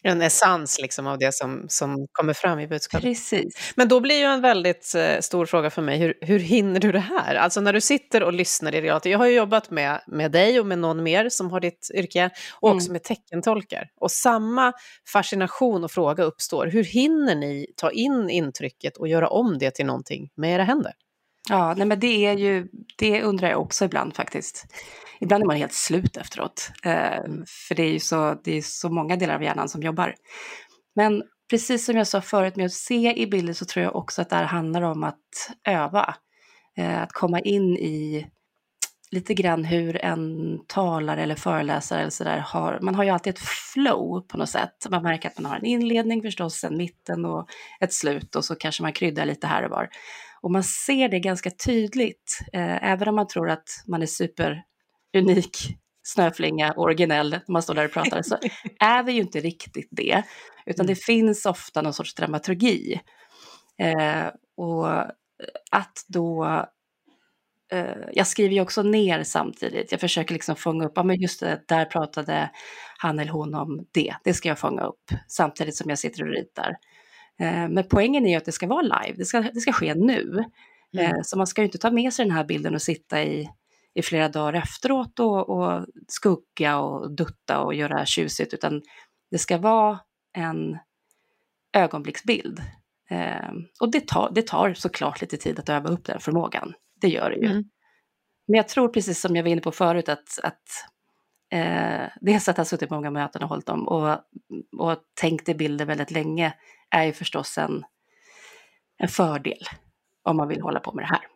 En 0.02 0.22
essens 0.22 0.78
liksom 0.80 1.06
av 1.06 1.18
det 1.18 1.34
som, 1.34 1.66
som 1.68 2.06
kommer 2.12 2.32
fram 2.32 2.60
i 2.60 2.66
budskapet. 2.66 3.04
Precis. 3.04 3.72
Men 3.76 3.88
då 3.88 4.00
blir 4.00 4.18
ju 4.18 4.24
en 4.24 4.40
väldigt 4.40 4.94
eh, 4.94 5.20
stor 5.20 5.46
fråga 5.46 5.70
för 5.70 5.82
mig, 5.82 5.98
hur, 5.98 6.14
hur 6.20 6.38
hinner 6.38 6.80
du 6.80 6.92
det 6.92 6.98
här? 6.98 7.34
Alltså 7.34 7.60
när 7.60 7.72
du 7.72 7.80
sitter 7.80 8.22
och 8.22 8.32
lyssnar 8.32 8.74
i 8.74 8.80
realtid. 8.80 9.12
Jag 9.12 9.18
har 9.18 9.26
ju 9.26 9.36
jobbat 9.36 9.70
med, 9.70 10.00
med 10.06 10.32
dig 10.32 10.60
och 10.60 10.66
med 10.66 10.78
någon 10.78 11.02
mer 11.02 11.28
som 11.28 11.50
har 11.50 11.60
ditt 11.60 11.90
yrke 11.94 12.30
och 12.60 12.68
mm. 12.68 12.76
också 12.76 12.92
med 12.92 13.02
teckentolkar. 13.02 13.88
Och 14.00 14.10
samma 14.10 14.72
fascination 15.12 15.84
och 15.84 15.90
fråga 15.90 16.24
uppstår. 16.24 16.66
Hur 16.66 16.84
hinner 16.84 17.34
ni 17.34 17.66
ta 17.76 17.90
in 17.90 18.30
intrycket 18.30 18.96
och 18.96 19.08
göra 19.08 19.28
om 19.28 19.58
det 19.58 19.70
till 19.70 19.86
någonting 19.86 20.30
med 20.36 20.54
era 20.54 20.64
händer? 20.64 20.92
Ja, 21.50 21.74
nej 21.76 21.86
men 21.86 22.00
det 22.00 22.26
är 22.26 22.36
ju, 22.36 22.68
det 22.96 23.22
undrar 23.22 23.50
jag 23.50 23.60
också 23.60 23.84
ibland 23.84 24.16
faktiskt 24.16 24.66
ibland 25.20 25.42
är 25.42 25.46
man 25.46 25.56
helt 25.56 25.72
slut 25.72 26.16
efteråt. 26.16 26.70
Ehm, 26.82 27.44
för 27.68 27.74
det 27.74 27.82
är 27.82 27.92
ju 27.92 28.00
så, 28.00 28.34
det 28.44 28.56
är 28.56 28.62
så 28.62 28.88
många 28.90 29.16
delar 29.16 29.34
av 29.34 29.42
hjärnan 29.42 29.68
som 29.68 29.82
jobbar. 29.82 30.14
Men 30.94 31.22
precis 31.50 31.84
som 31.84 31.96
jag 31.96 32.06
sa 32.06 32.20
förut 32.20 32.56
med 32.56 32.66
att 32.66 32.72
se 32.72 33.22
i 33.22 33.26
bilder 33.26 33.52
så 33.52 33.64
tror 33.64 33.84
jag 33.84 33.96
också 33.96 34.22
att 34.22 34.30
det 34.30 34.36
här 34.36 34.44
handlar 34.44 34.82
om 34.82 35.04
att 35.04 35.50
öva. 35.68 36.14
Ehm, 36.76 37.02
att 37.02 37.12
komma 37.12 37.40
in 37.40 37.76
i, 37.76 38.26
lite 39.12 39.34
grann 39.34 39.64
hur 39.64 40.04
en 40.04 40.58
talare 40.66 41.22
eller 41.22 41.34
föreläsare 41.34 42.00
eller 42.00 42.10
sådär 42.10 42.38
har, 42.38 42.78
man 42.82 42.94
har 42.94 43.04
ju 43.04 43.10
alltid 43.10 43.34
ett 43.34 43.40
flow 43.74 44.20
på 44.20 44.38
något 44.38 44.48
sätt. 44.48 44.86
Man 44.90 45.02
märker 45.02 45.28
att 45.28 45.38
man 45.38 45.50
har 45.50 45.58
en 45.58 45.64
inledning 45.64 46.22
förstås, 46.22 46.64
en 46.64 46.76
mitten 46.76 47.24
och 47.24 47.48
ett 47.80 47.92
slut 47.92 48.36
och 48.36 48.44
så 48.44 48.54
kanske 48.54 48.82
man 48.82 48.92
kryddar 48.92 49.26
lite 49.26 49.46
här 49.46 49.64
och 49.64 49.70
var. 49.70 49.88
Och 50.40 50.50
man 50.50 50.64
ser 50.64 51.08
det 51.08 51.20
ganska 51.20 51.50
tydligt, 51.50 52.40
eh, 52.52 52.90
även 52.90 53.08
om 53.08 53.14
man 53.14 53.26
tror 53.26 53.50
att 53.50 53.68
man 53.86 54.02
är 54.02 54.06
superunik, 54.06 55.56
snöflinga 56.02 56.72
originell 56.76 57.30
när 57.30 57.52
man 57.52 57.62
står 57.62 57.74
där 57.74 57.84
och 57.84 57.92
pratar, 57.92 58.22
så 58.22 58.36
är 58.80 59.02
vi 59.02 59.12
ju 59.12 59.20
inte 59.20 59.40
riktigt 59.40 59.88
det. 59.90 60.22
Utan 60.66 60.86
det 60.86 60.92
mm. 60.92 61.02
finns 61.06 61.46
ofta 61.46 61.82
någon 61.82 61.94
sorts 61.94 62.14
dramaturgi. 62.14 63.00
Eh, 63.78 64.26
och 64.56 64.88
att 65.70 66.04
då 66.08 66.46
jag 68.12 68.26
skriver 68.26 68.54
ju 68.54 68.60
också 68.60 68.82
ner 68.82 69.22
samtidigt. 69.22 69.92
Jag 69.92 70.00
försöker 70.00 70.34
liksom 70.34 70.56
fånga 70.56 70.86
upp, 70.86 70.92
ja 70.94 71.02
men 71.02 71.20
just 71.20 71.40
det, 71.40 71.60
där 71.68 71.84
pratade 71.84 72.50
han 72.98 73.18
eller 73.18 73.32
hon 73.32 73.54
om 73.54 73.86
det. 73.92 74.14
Det 74.24 74.34
ska 74.34 74.48
jag 74.48 74.58
fånga 74.58 74.82
upp 74.82 75.10
samtidigt 75.28 75.76
som 75.76 75.90
jag 75.90 75.98
sitter 75.98 76.22
och 76.22 76.28
ritar. 76.28 76.76
Eh, 77.40 77.68
men 77.68 77.84
poängen 77.90 78.26
är 78.26 78.30
ju 78.30 78.36
att 78.36 78.44
det 78.44 78.52
ska 78.52 78.66
vara 78.66 78.82
live, 78.82 79.14
det 79.16 79.24
ska, 79.24 79.40
det 79.40 79.60
ska 79.60 79.72
ske 79.72 79.94
nu. 79.94 80.44
Mm. 80.94 81.06
Eh, 81.06 81.20
så 81.22 81.38
man 81.38 81.46
ska 81.46 81.60
ju 81.60 81.66
inte 81.66 81.78
ta 81.78 81.90
med 81.90 82.12
sig 82.12 82.24
den 82.24 82.34
här 82.34 82.44
bilden 82.44 82.74
och 82.74 82.82
sitta 82.82 83.22
i, 83.22 83.48
i 83.94 84.02
flera 84.02 84.28
dagar 84.28 84.52
efteråt 84.52 85.20
och, 85.20 85.48
och 85.48 85.86
skugga 86.08 86.78
och 86.78 87.10
dutta 87.10 87.60
och 87.60 87.74
göra 87.74 88.06
tjusigt, 88.06 88.54
utan 88.54 88.82
det 89.30 89.38
ska 89.38 89.58
vara 89.58 89.98
en 90.36 90.78
ögonblicksbild. 91.72 92.62
Eh, 93.10 93.52
och 93.80 93.90
det 93.90 94.08
tar, 94.08 94.30
det 94.34 94.46
tar 94.46 94.74
såklart 94.74 95.20
lite 95.20 95.36
tid 95.36 95.58
att 95.58 95.68
öva 95.68 95.88
upp 95.88 96.04
den 96.04 96.20
förmågan. 96.20 96.74
Det 97.00 97.08
gör 97.08 97.30
det 97.30 97.36
ju. 97.36 97.46
Mm. 97.46 97.64
Men 98.48 98.56
jag 98.56 98.68
tror 98.68 98.88
precis 98.88 99.20
som 99.20 99.36
jag 99.36 99.42
var 99.42 99.50
inne 99.50 99.60
på 99.60 99.72
förut 99.72 100.08
att, 100.08 100.38
att 100.42 100.62
eh, 101.52 102.08
dels 102.20 102.48
att 102.48 102.56
jag 102.56 102.64
har 102.64 102.68
suttit 102.68 102.88
på 102.88 102.94
många 102.94 103.10
möten 103.10 103.42
och 103.42 103.48
hållit 103.48 103.66
dem 103.66 103.88
och, 103.88 104.18
och 104.78 104.98
tänkt 105.20 105.48
i 105.48 105.54
bilder 105.54 105.84
väldigt 105.84 106.10
länge 106.10 106.54
är 106.90 107.04
ju 107.04 107.12
förstås 107.12 107.58
en, 107.58 107.84
en 108.98 109.08
fördel 109.08 109.62
om 110.22 110.36
man 110.36 110.48
vill 110.48 110.60
hålla 110.60 110.80
på 110.80 110.92
med 110.92 111.04
det 111.04 111.08
här. 111.08 111.29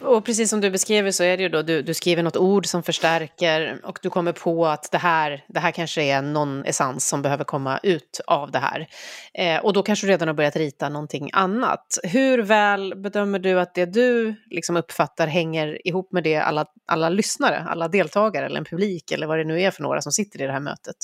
Och 0.00 0.24
precis 0.24 0.50
som 0.50 0.60
du 0.60 0.70
beskriver 0.70 1.10
så 1.10 1.24
är 1.24 1.36
det 1.36 1.42
ju 1.42 1.48
då, 1.48 1.62
du, 1.62 1.82
du 1.82 1.94
skriver 1.94 2.22
något 2.22 2.36
ord 2.36 2.66
som 2.66 2.82
förstärker 2.82 3.80
och 3.84 3.98
du 4.02 4.10
kommer 4.10 4.32
på 4.32 4.66
att 4.66 4.88
det 4.92 4.98
här, 4.98 5.44
det 5.48 5.60
här 5.60 5.70
kanske 5.70 6.02
är 6.02 6.22
någon 6.22 6.64
essens 6.64 7.08
som 7.08 7.22
behöver 7.22 7.44
komma 7.44 7.80
ut 7.82 8.20
av 8.26 8.50
det 8.50 8.58
här. 8.58 8.86
Eh, 9.34 9.64
och 9.64 9.72
då 9.72 9.82
kanske 9.82 10.06
du 10.06 10.10
redan 10.10 10.28
har 10.28 10.34
börjat 10.34 10.56
rita 10.56 10.88
någonting 10.88 11.30
annat. 11.32 11.98
Hur 12.02 12.42
väl 12.42 12.94
bedömer 12.96 13.38
du 13.38 13.60
att 13.60 13.74
det 13.74 13.86
du 13.86 14.34
liksom 14.50 14.76
uppfattar 14.76 15.26
hänger 15.26 15.86
ihop 15.86 16.12
med 16.12 16.24
det 16.24 16.36
alla, 16.36 16.66
alla 16.86 17.08
lyssnare, 17.08 17.66
alla 17.68 17.88
deltagare 17.88 18.46
eller 18.46 18.58
en 18.58 18.64
publik 18.64 19.10
eller 19.12 19.26
vad 19.26 19.38
det 19.38 19.44
nu 19.44 19.60
är 19.60 19.70
för 19.70 19.82
några 19.82 20.00
som 20.00 20.12
sitter 20.12 20.42
i 20.42 20.46
det 20.46 20.52
här 20.52 20.60
mötet 20.60 20.96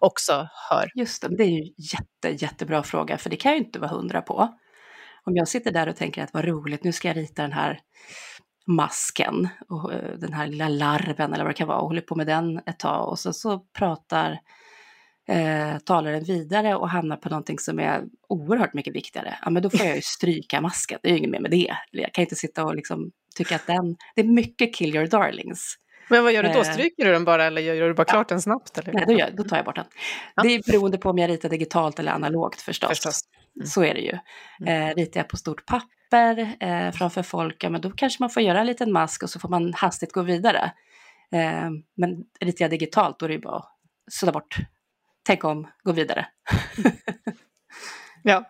också 0.00 0.48
hör? 0.70 0.90
Just 0.94 1.22
det, 1.22 1.36
det 1.36 1.44
är 1.44 1.48
ju 1.48 1.72
jätte, 1.76 2.44
jättebra 2.44 2.82
fråga 2.82 3.18
för 3.18 3.30
det 3.30 3.36
kan 3.36 3.52
jag 3.52 3.58
ju 3.58 3.64
inte 3.64 3.78
vara 3.78 3.90
hundra 3.90 4.22
på. 4.22 4.48
Om 5.26 5.36
jag 5.36 5.48
sitter 5.48 5.70
där 5.70 5.88
och 5.88 5.96
tänker 5.96 6.22
att 6.22 6.34
vad 6.34 6.44
roligt, 6.44 6.84
nu 6.84 6.92
ska 6.92 7.08
jag 7.08 7.16
rita 7.16 7.42
den 7.42 7.52
här 7.52 7.80
masken 8.66 9.48
och 9.68 9.92
eh, 9.92 10.18
den 10.18 10.32
här 10.32 10.46
lilla 10.46 10.68
larven 10.68 11.32
eller 11.32 11.44
vad 11.44 11.50
det 11.50 11.56
kan 11.56 11.68
vara 11.68 11.78
och 11.78 11.86
håller 11.86 12.00
på 12.00 12.14
med 12.14 12.26
den 12.26 12.58
ett 12.66 12.78
tag 12.78 13.08
och 13.08 13.18
så, 13.18 13.32
så 13.32 13.58
pratar 13.58 14.40
eh, 15.28 15.78
talaren 15.78 16.24
vidare 16.24 16.74
och 16.74 16.88
hamnar 16.88 17.16
på 17.16 17.28
någonting 17.28 17.58
som 17.58 17.78
är 17.78 18.02
oerhört 18.28 18.74
mycket 18.74 18.94
viktigare. 18.94 19.38
Ja, 19.42 19.50
men 19.50 19.62
då 19.62 19.70
får 19.70 19.86
jag 19.86 19.96
ju 19.96 20.02
stryka 20.04 20.60
masken, 20.60 20.98
det 21.02 21.08
är 21.08 21.12
ju 21.12 21.18
inget 21.18 21.30
mer 21.30 21.40
med 21.40 21.50
det. 21.50 21.76
Jag 21.90 22.12
kan 22.12 22.22
inte 22.22 22.36
sitta 22.36 22.64
och 22.64 22.76
liksom 22.76 23.10
tycka 23.36 23.56
att 23.56 23.66
den, 23.66 23.96
det 24.14 24.20
är 24.20 24.26
mycket 24.26 24.74
kill 24.74 24.94
your 24.94 25.06
darlings. 25.06 25.78
Men 26.08 26.24
vad 26.24 26.32
gör 26.32 26.42
du 26.42 26.48
då? 26.48 26.58
Eh. 26.58 26.72
Stryker 26.72 27.04
du 27.04 27.12
den 27.12 27.24
bara 27.24 27.44
eller 27.44 27.62
gör 27.62 27.88
du 27.88 27.94
bara 27.94 28.04
klart 28.04 28.26
ja. 28.30 28.34
den 28.34 28.42
snabbt? 28.42 28.78
Eller? 28.78 28.92
Nej, 28.92 29.04
då, 29.06 29.12
gör, 29.12 29.30
då 29.30 29.44
tar 29.44 29.56
jag 29.56 29.64
bort 29.64 29.76
den. 29.76 29.84
Ja. 30.34 30.42
Det 30.42 30.48
är 30.48 30.72
beroende 30.72 30.98
på 30.98 31.10
om 31.10 31.18
jag 31.18 31.30
ritar 31.30 31.48
digitalt 31.48 31.98
eller 31.98 32.12
analogt 32.12 32.60
förstås. 32.60 32.88
förstås. 32.88 33.20
Mm. 33.56 33.66
Så 33.66 33.84
är 33.84 33.94
det 33.94 34.00
ju. 34.00 34.18
Mm. 34.60 34.88
Eh, 34.88 34.94
ritar 34.94 35.20
jag 35.20 35.28
på 35.28 35.36
stort 35.36 35.66
papper 35.66 36.56
eh, 36.60 36.92
framför 36.92 37.22
folk, 37.22 37.64
ja, 37.64 37.70
men 37.70 37.80
då 37.80 37.90
kanske 37.90 38.22
man 38.22 38.30
får 38.30 38.42
göra 38.42 38.60
en 38.60 38.66
liten 38.66 38.92
mask 38.92 39.22
och 39.22 39.30
så 39.30 39.40
får 39.40 39.48
man 39.48 39.74
hastigt 39.74 40.12
gå 40.12 40.22
vidare. 40.22 40.72
Eh, 41.32 41.70
men 41.96 42.24
ritar 42.40 42.64
jag 42.64 42.70
digitalt 42.70 43.18
då 43.18 43.26
är 43.26 43.28
det 43.28 43.34
ju 43.34 43.40
bara 43.40 43.56
att 43.56 43.68
sudda 44.10 44.32
bort, 44.32 44.56
tänk 45.22 45.44
om, 45.44 45.68
gå 45.82 45.92
vidare. 45.92 46.26
ja. 48.22 48.44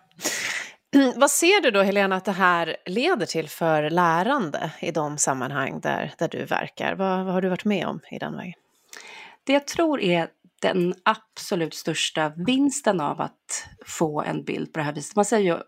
Vad 1.17 1.31
ser 1.31 1.63
du 1.63 1.71
då, 1.71 1.83
Helena, 1.83 2.17
att 2.17 2.25
det 2.25 2.33
här 2.33 2.77
leder 2.87 3.27
till 3.27 3.49
för 3.49 3.91
lärande 3.91 4.71
i 4.81 4.91
de 4.91 5.19
sammanhang 5.19 5.81
där, 5.81 6.15
där 6.19 6.29
du 6.29 6.45
verkar? 6.45 6.95
Vad, 6.95 7.25
vad 7.25 7.35
har 7.35 7.43
du 7.43 7.49
varit 7.49 7.65
med 7.65 7.87
om 7.87 8.01
i 8.11 8.19
den 8.19 8.37
vägen? 8.37 8.55
Det 9.45 9.53
jag 9.53 9.67
tror 9.67 10.01
är 10.01 10.29
den 10.63 10.95
absolut 11.05 11.75
största 11.75 12.33
vinsten 12.37 13.01
av 13.01 13.21
att 13.21 13.69
få 13.87 14.23
en 14.23 14.45
bild 14.45 14.73
på 14.73 14.79
det 14.79 14.85
här 14.85 14.95
viset. 14.95 15.17
Man 15.17 15.25
säger 15.25 15.55
ju 15.55 15.63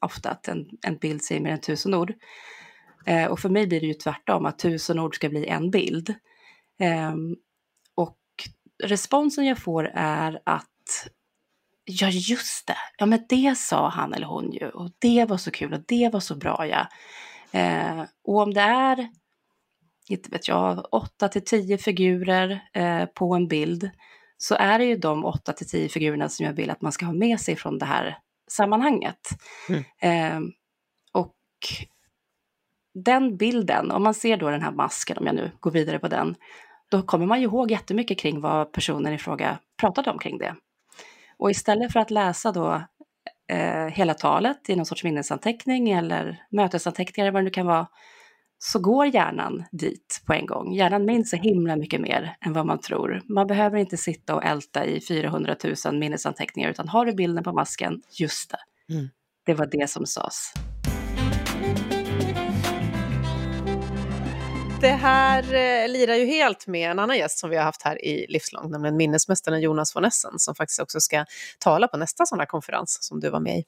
ofta 0.00 0.30
att 0.30 0.48
en, 0.48 0.68
en 0.86 0.96
bild 0.96 1.22
säger 1.22 1.40
mer 1.40 1.52
än 1.52 1.60
tusen 1.60 1.94
ord. 1.94 2.12
Eh, 3.06 3.26
och 3.26 3.40
för 3.40 3.48
mig 3.48 3.66
blir 3.66 3.80
det 3.80 3.86
ju 3.86 3.94
tvärtom, 3.94 4.46
att 4.46 4.58
tusen 4.58 4.98
ord 4.98 5.14
ska 5.14 5.28
bli 5.28 5.46
en 5.46 5.70
bild. 5.70 6.14
Eh, 6.80 7.14
och 7.94 8.18
responsen 8.82 9.46
jag 9.46 9.58
får 9.58 9.90
är 9.94 10.40
att 10.44 10.66
ja 11.84 12.08
just 12.08 12.66
det, 12.66 12.76
ja 12.98 13.06
men 13.06 13.26
det 13.28 13.58
sa 13.58 13.88
han 13.88 14.14
eller 14.14 14.26
hon 14.26 14.52
ju 14.52 14.68
och 14.68 14.90
det 14.98 15.24
var 15.24 15.36
så 15.36 15.50
kul 15.50 15.72
och 15.72 15.80
det 15.88 16.08
var 16.12 16.20
så 16.20 16.36
bra 16.36 16.66
ja. 16.66 16.86
Eh, 17.52 18.04
och 18.24 18.42
om 18.42 18.54
det 18.54 18.60
är, 18.60 19.08
inte 20.08 20.30
vet 20.30 20.48
jag, 20.48 20.88
8 20.92 21.28
till 21.28 21.44
10 21.44 21.78
figurer 21.78 22.68
eh, 22.72 23.04
på 23.04 23.34
en 23.34 23.48
bild 23.48 23.90
så 24.42 24.54
är 24.54 24.78
det 24.78 24.84
ju 24.84 24.96
de 24.96 25.24
8 25.24 25.52
till 25.52 25.68
10 25.68 25.88
figurerna 25.88 26.28
som 26.28 26.46
jag 26.46 26.52
vill 26.52 26.70
att 26.70 26.80
man 26.80 26.92
ska 26.92 27.06
ha 27.06 27.12
med 27.12 27.40
sig 27.40 27.56
från 27.56 27.78
det 27.78 27.86
här 27.86 28.18
sammanhanget. 28.50 29.28
Mm. 29.68 29.84
Eh, 30.00 30.50
och 31.12 31.34
den 32.94 33.36
bilden, 33.36 33.90
om 33.90 34.02
man 34.02 34.14
ser 34.14 34.36
då 34.36 34.50
den 34.50 34.62
här 34.62 34.70
masken, 34.70 35.18
om 35.18 35.26
jag 35.26 35.34
nu 35.34 35.50
går 35.60 35.70
vidare 35.70 35.98
på 35.98 36.08
den, 36.08 36.34
då 36.90 37.02
kommer 37.02 37.26
man 37.26 37.40
ju 37.40 37.44
ihåg 37.44 37.70
jättemycket 37.70 38.18
kring 38.18 38.40
vad 38.40 38.72
personen 38.72 39.12
i 39.12 39.18
fråga 39.18 39.58
pratade 39.76 40.10
om 40.10 40.18
kring 40.18 40.38
det. 40.38 40.54
Och 41.36 41.50
istället 41.50 41.92
för 41.92 42.00
att 42.00 42.10
läsa 42.10 42.52
då 42.52 42.82
eh, 43.48 43.86
hela 43.86 44.14
talet 44.14 44.70
i 44.70 44.76
någon 44.76 44.86
sorts 44.86 45.04
minnesanteckning 45.04 45.90
eller 45.90 46.44
mötesanteckningar 46.50 47.24
eller 47.24 47.32
vad 47.32 47.42
det 47.42 47.44
nu 47.44 47.50
kan 47.50 47.66
vara, 47.66 47.86
så 48.62 48.78
går 48.78 49.06
hjärnan 49.06 49.64
dit 49.72 50.22
på 50.26 50.32
en 50.32 50.46
gång. 50.46 50.74
Hjärnan 50.74 51.04
minns 51.04 51.30
så 51.30 51.36
himla 51.36 51.76
mycket 51.76 52.00
mer 52.00 52.36
än 52.40 52.52
vad 52.52 52.66
man 52.66 52.80
tror. 52.80 53.22
Man 53.28 53.46
behöver 53.46 53.78
inte 53.78 53.96
sitta 53.96 54.34
och 54.34 54.44
älta 54.44 54.84
i 54.84 55.00
400 55.00 55.56
000 55.86 55.98
minnesanteckningar, 55.98 56.70
utan 56.70 56.88
har 56.88 57.06
du 57.06 57.12
bilden 57.12 57.44
på 57.44 57.52
masken, 57.52 58.02
just 58.18 58.50
det, 58.50 58.94
mm. 58.94 59.08
det 59.46 59.54
var 59.54 59.66
det 59.66 59.90
som 59.90 60.06
sades. 60.06 60.52
Det 64.80 64.88
här 64.88 65.42
eh, 65.42 65.88
lirar 65.88 66.14
ju 66.14 66.26
helt 66.26 66.66
med 66.66 66.90
en 66.90 66.98
annan 66.98 67.18
gäst 67.18 67.38
som 67.38 67.50
vi 67.50 67.56
har 67.56 67.64
haft 67.64 67.82
här 67.82 68.04
i 68.04 68.26
Livslångt, 68.28 68.70
nämligen 68.70 68.96
minnesmästaren 68.96 69.60
Jonas 69.60 69.96
von 69.96 70.04
Essen, 70.04 70.38
som 70.38 70.54
faktiskt 70.54 70.80
också 70.80 71.00
ska 71.00 71.24
tala 71.58 71.88
på 71.88 71.96
nästa 71.96 72.26
sån 72.26 72.38
här 72.38 72.46
konferens 72.46 72.98
som 73.00 73.20
du 73.20 73.30
var 73.30 73.40
med 73.40 73.58
i, 73.58 73.64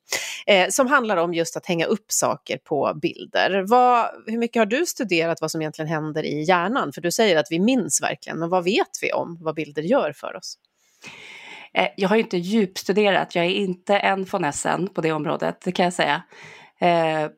eh, 0.47 0.69
som 0.69 0.87
handlar 0.87 1.17
om 1.17 1.35
just 1.35 1.57
att 1.57 1.67
hänga 1.67 1.87
upp 1.87 2.05
saker 2.09 2.59
på 2.59 2.99
bilder. 3.03 3.65
Vad, 3.69 4.11
hur 4.27 4.39
mycket 4.39 4.61
har 4.61 4.67
du 4.67 4.87
studerat 4.87 5.41
vad 5.41 5.51
som 5.51 5.61
egentligen 5.61 5.89
händer 5.89 6.25
i 6.25 6.43
hjärnan? 6.43 6.93
För 6.93 7.01
du 7.01 7.11
säger 7.11 7.37
att 7.37 7.47
vi 7.51 7.61
minns 7.61 8.03
verkligen, 8.03 8.39
men 8.39 8.49
vad 8.49 8.65
vet 8.65 8.99
vi 9.03 9.13
om 9.13 9.39
vad 9.41 9.55
bilder 9.55 9.83
gör 9.83 10.13
för 10.13 10.37
oss? 10.37 10.59
Eh, 11.75 11.89
jag 11.97 12.09
har 12.09 12.17
ju 12.17 12.23
inte 12.23 12.39
djupstuderat, 12.39 13.35
jag 13.35 13.45
är 13.45 13.51
inte 13.51 13.97
en 13.97 14.25
von 14.25 14.45
Essen 14.45 14.89
på 14.89 15.01
det 15.01 15.13
området, 15.13 15.61
det 15.65 15.73
kan 15.73 15.85
jag 15.85 15.93
säga. 15.93 16.23
Eh, 16.81 17.31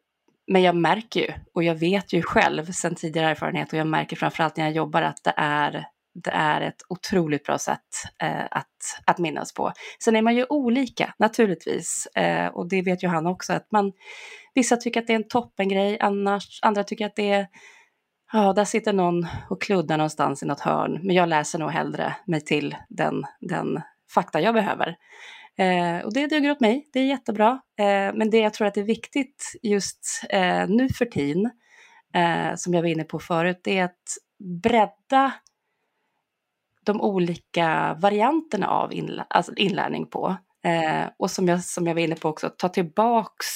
men 0.46 0.62
jag 0.62 0.76
märker 0.76 1.20
ju, 1.20 1.32
och 1.54 1.62
jag 1.64 1.74
vet 1.74 2.12
ju 2.12 2.22
själv 2.22 2.64
sedan 2.66 2.94
tidigare 2.94 3.30
erfarenhet, 3.30 3.72
och 3.72 3.78
jag 3.78 3.86
märker 3.86 4.16
framförallt 4.16 4.56
när 4.56 4.64
jag 4.64 4.74
jobbar 4.74 5.02
att 5.02 5.24
det 5.24 5.34
är, 5.36 5.86
det 6.24 6.30
är 6.30 6.60
ett 6.60 6.82
otroligt 6.88 7.44
bra 7.44 7.58
sätt 7.58 7.80
eh, 8.22 8.44
att, 8.50 9.02
att 9.04 9.18
minnas 9.18 9.54
på. 9.54 9.72
Sen 10.04 10.16
är 10.16 10.22
man 10.22 10.36
ju 10.36 10.46
olika 10.48 11.14
naturligtvis, 11.18 12.06
eh, 12.06 12.46
och 12.46 12.68
det 12.68 12.82
vet 12.82 13.04
ju 13.04 13.08
han 13.08 13.26
också, 13.26 13.52
att 13.52 13.72
man, 13.72 13.92
vissa 14.54 14.76
tycker 14.76 15.00
att 15.00 15.06
det 15.06 15.12
är 15.12 15.16
en 15.16 15.28
toppengrej, 15.28 15.98
annars, 16.00 16.60
andra 16.62 16.84
tycker 16.84 17.06
att 17.06 17.16
det 17.16 17.30
är 17.30 17.46
Ja, 18.32 18.52
där 18.52 18.64
sitter 18.64 18.92
någon 18.92 19.26
och 19.50 19.62
kluddar 19.62 19.96
någonstans 19.96 20.42
i 20.42 20.46
något 20.46 20.60
hörn, 20.60 21.00
men 21.02 21.16
jag 21.16 21.28
läser 21.28 21.58
nog 21.58 21.70
hellre 21.70 22.16
mig 22.26 22.40
till 22.40 22.76
den, 22.88 23.24
den 23.40 23.82
fakta 24.14 24.40
jag 24.40 24.54
behöver. 24.54 24.96
Eh, 25.58 26.04
och 26.04 26.14
det 26.14 26.26
duger 26.26 26.50
åt 26.50 26.60
mig, 26.60 26.88
det 26.92 27.00
är 27.00 27.04
jättebra. 27.04 27.60
Eh, 27.78 28.14
men 28.14 28.30
det 28.30 28.38
jag 28.38 28.54
tror 28.54 28.66
att 28.66 28.76
är 28.76 28.82
viktigt 28.82 29.52
just 29.62 30.22
eh, 30.30 30.68
nu 30.68 30.88
för 30.88 31.04
tiden, 31.04 31.50
eh, 32.14 32.54
som 32.56 32.74
jag 32.74 32.82
var 32.82 32.88
inne 32.88 33.04
på 33.04 33.18
förut, 33.18 33.60
det 33.64 33.78
är 33.78 33.84
att 33.84 34.18
bredda 34.62 35.32
de 36.84 37.00
olika 37.00 37.96
varianterna 38.00 38.68
av 38.68 38.92
inlär 38.92 39.26
alltså 39.30 39.52
inlärning 39.56 40.06
på. 40.06 40.36
Eh, 40.64 41.04
och 41.18 41.30
som 41.30 41.48
jag, 41.48 41.64
som 41.64 41.86
jag 41.86 41.94
var 41.94 42.00
inne 42.00 42.16
på 42.16 42.28
också, 42.28 42.50
ta 42.58 42.68
tillbaks 42.68 43.46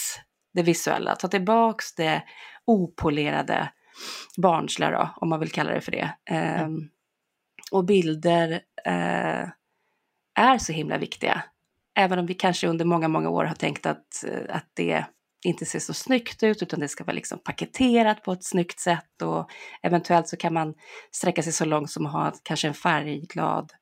det 0.54 0.62
visuella, 0.62 1.16
ta 1.16 1.28
tillbaks 1.28 1.94
det 1.94 2.22
opolerade 2.64 3.72
barnsliga 4.36 4.90
då, 4.90 5.10
om 5.16 5.28
man 5.28 5.40
vill 5.40 5.50
kalla 5.50 5.72
det 5.72 5.80
för 5.80 5.92
det. 5.92 6.10
Mm. 6.30 6.88
Och 7.72 7.84
bilder 7.84 8.60
eh, 8.84 9.48
är 10.34 10.58
så 10.58 10.72
himla 10.72 10.98
viktiga. 10.98 11.42
Även 11.98 12.18
om 12.18 12.26
vi 12.26 12.34
kanske 12.34 12.66
under 12.66 12.84
många, 12.84 13.08
många 13.08 13.30
år 13.30 13.44
har 13.44 13.54
tänkt 13.54 13.86
att, 13.86 14.24
eh, 14.26 14.56
att 14.56 14.70
det 14.74 15.04
inte 15.44 15.64
ser 15.64 15.78
så 15.78 15.94
snyggt 15.94 16.42
ut 16.42 16.62
utan 16.62 16.80
det 16.80 16.88
ska 16.88 17.04
vara 17.04 17.14
liksom 17.14 17.38
paketerat 17.44 18.22
på 18.22 18.32
ett 18.32 18.44
snyggt 18.44 18.80
sätt 18.80 19.22
och 19.22 19.50
eventuellt 19.82 20.28
så 20.28 20.36
kan 20.36 20.54
man 20.54 20.74
sträcka 21.12 21.42
sig 21.42 21.52
så 21.52 21.64
långt 21.64 21.90
som 21.90 22.06
att 22.06 22.12
ha 22.12 22.32
kanske 22.42 22.68
en 22.68 22.74
färgglad 22.74 23.72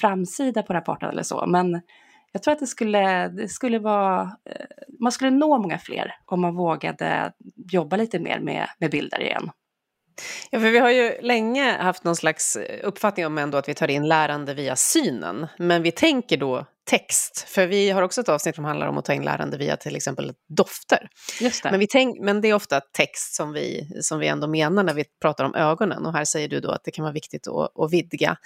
framsida 0.00 0.62
på 0.62 0.72
rapporten 0.72 1.08
eller 1.08 1.22
så. 1.22 1.46
Men 1.46 1.80
jag 2.32 2.42
tror 2.42 2.52
att 2.52 2.60
det 2.60 2.66
skulle, 2.66 3.28
det 3.28 3.48
skulle 3.48 3.78
vara, 3.78 4.22
eh, 4.22 4.66
man 5.00 5.12
skulle 5.12 5.30
nå 5.30 5.58
många 5.58 5.78
fler 5.78 6.14
om 6.26 6.40
man 6.40 6.54
vågade 6.54 7.32
jobba 7.72 7.96
lite 7.96 8.18
mer 8.18 8.40
med, 8.40 8.68
med 8.78 8.90
bilder 8.90 9.22
igen. 9.22 9.50
Ja, 10.50 10.60
för 10.60 10.70
vi 10.70 10.78
har 10.78 10.90
ju 10.90 11.20
länge 11.22 11.72
haft 11.72 12.04
någon 12.04 12.16
slags 12.16 12.58
uppfattning 12.82 13.26
om 13.26 13.38
ändå 13.38 13.58
att 13.58 13.68
vi 13.68 13.74
tar 13.74 13.90
in 13.90 14.08
lärande 14.08 14.54
via 14.54 14.76
synen. 14.76 15.46
Men 15.58 15.82
vi 15.82 15.92
tänker 15.92 16.36
då 16.36 16.66
text. 16.90 17.44
För 17.48 17.66
vi 17.66 17.90
har 17.90 18.02
också 18.02 18.20
ett 18.20 18.28
avsnitt 18.28 18.54
som 18.54 18.64
handlar 18.64 18.86
om 18.86 18.98
att 18.98 19.04
ta 19.04 19.12
in 19.12 19.22
lärande 19.22 19.56
via 19.56 19.76
till 19.76 19.96
exempel 19.96 20.32
dofter. 20.48 21.08
Det. 21.40 21.64
Men, 21.64 21.80
vi 21.80 21.86
tänk, 21.86 22.20
men 22.20 22.40
det 22.40 22.48
är 22.48 22.54
ofta 22.54 22.80
text 22.80 23.34
som 23.34 23.52
vi, 23.52 23.88
som 24.02 24.18
vi 24.18 24.26
ändå 24.26 24.46
menar 24.46 24.82
när 24.82 24.94
vi 24.94 25.04
pratar 25.22 25.44
om 25.44 25.54
ögonen. 25.54 26.06
Och 26.06 26.12
här 26.12 26.24
säger 26.24 26.48
du 26.48 26.60
då 26.60 26.70
att 26.70 26.84
det 26.84 26.90
kan 26.90 27.02
vara 27.02 27.12
viktigt 27.12 27.48
att, 27.48 27.78
att 27.78 27.92
vidga. 27.92 28.36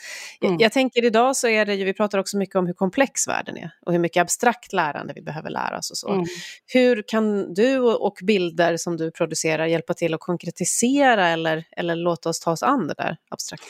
Mm. 0.41 0.53
Jag, 0.53 0.61
jag, 0.61 0.73
tänker 0.73 1.05
idag 1.05 1.37
så 1.37 1.49
är 1.49 1.67
det 1.67 1.75
ju, 1.75 1.85
vi 1.85 1.95
pratar 1.95 2.19
också 2.19 2.37
mycket 2.37 2.57
om 2.57 2.67
hur 2.67 2.75
komplex 2.75 3.29
världen 3.29 3.57
är 3.57 3.71
och 3.87 3.93
hur 3.93 3.99
mycket 3.99 4.21
abstrakt 4.21 4.73
lärande 4.73 5.13
vi 5.17 5.23
behöver 5.23 5.51
lära 5.51 5.79
oss 5.79 5.91
och 5.91 5.97
så. 5.97 6.13
Mm. 6.13 6.25
Hur 6.67 7.05
kan 7.07 7.55
du 7.55 7.79
och 7.79 8.19
bilder 8.23 8.77
som 8.77 8.97
du 8.97 9.11
producerar 9.11 9.67
hjälpa 9.67 9.95
till 9.95 10.15
att 10.15 10.21
konkretisera 10.21 11.29
eller, 11.29 11.65
eller 11.77 11.97
låta 11.97 12.29
oss 12.29 12.41
ta 12.41 12.53
oss 12.53 12.63
an 12.63 12.87
det 12.87 12.95
där 12.95 13.17
abstrakt? 13.31 13.65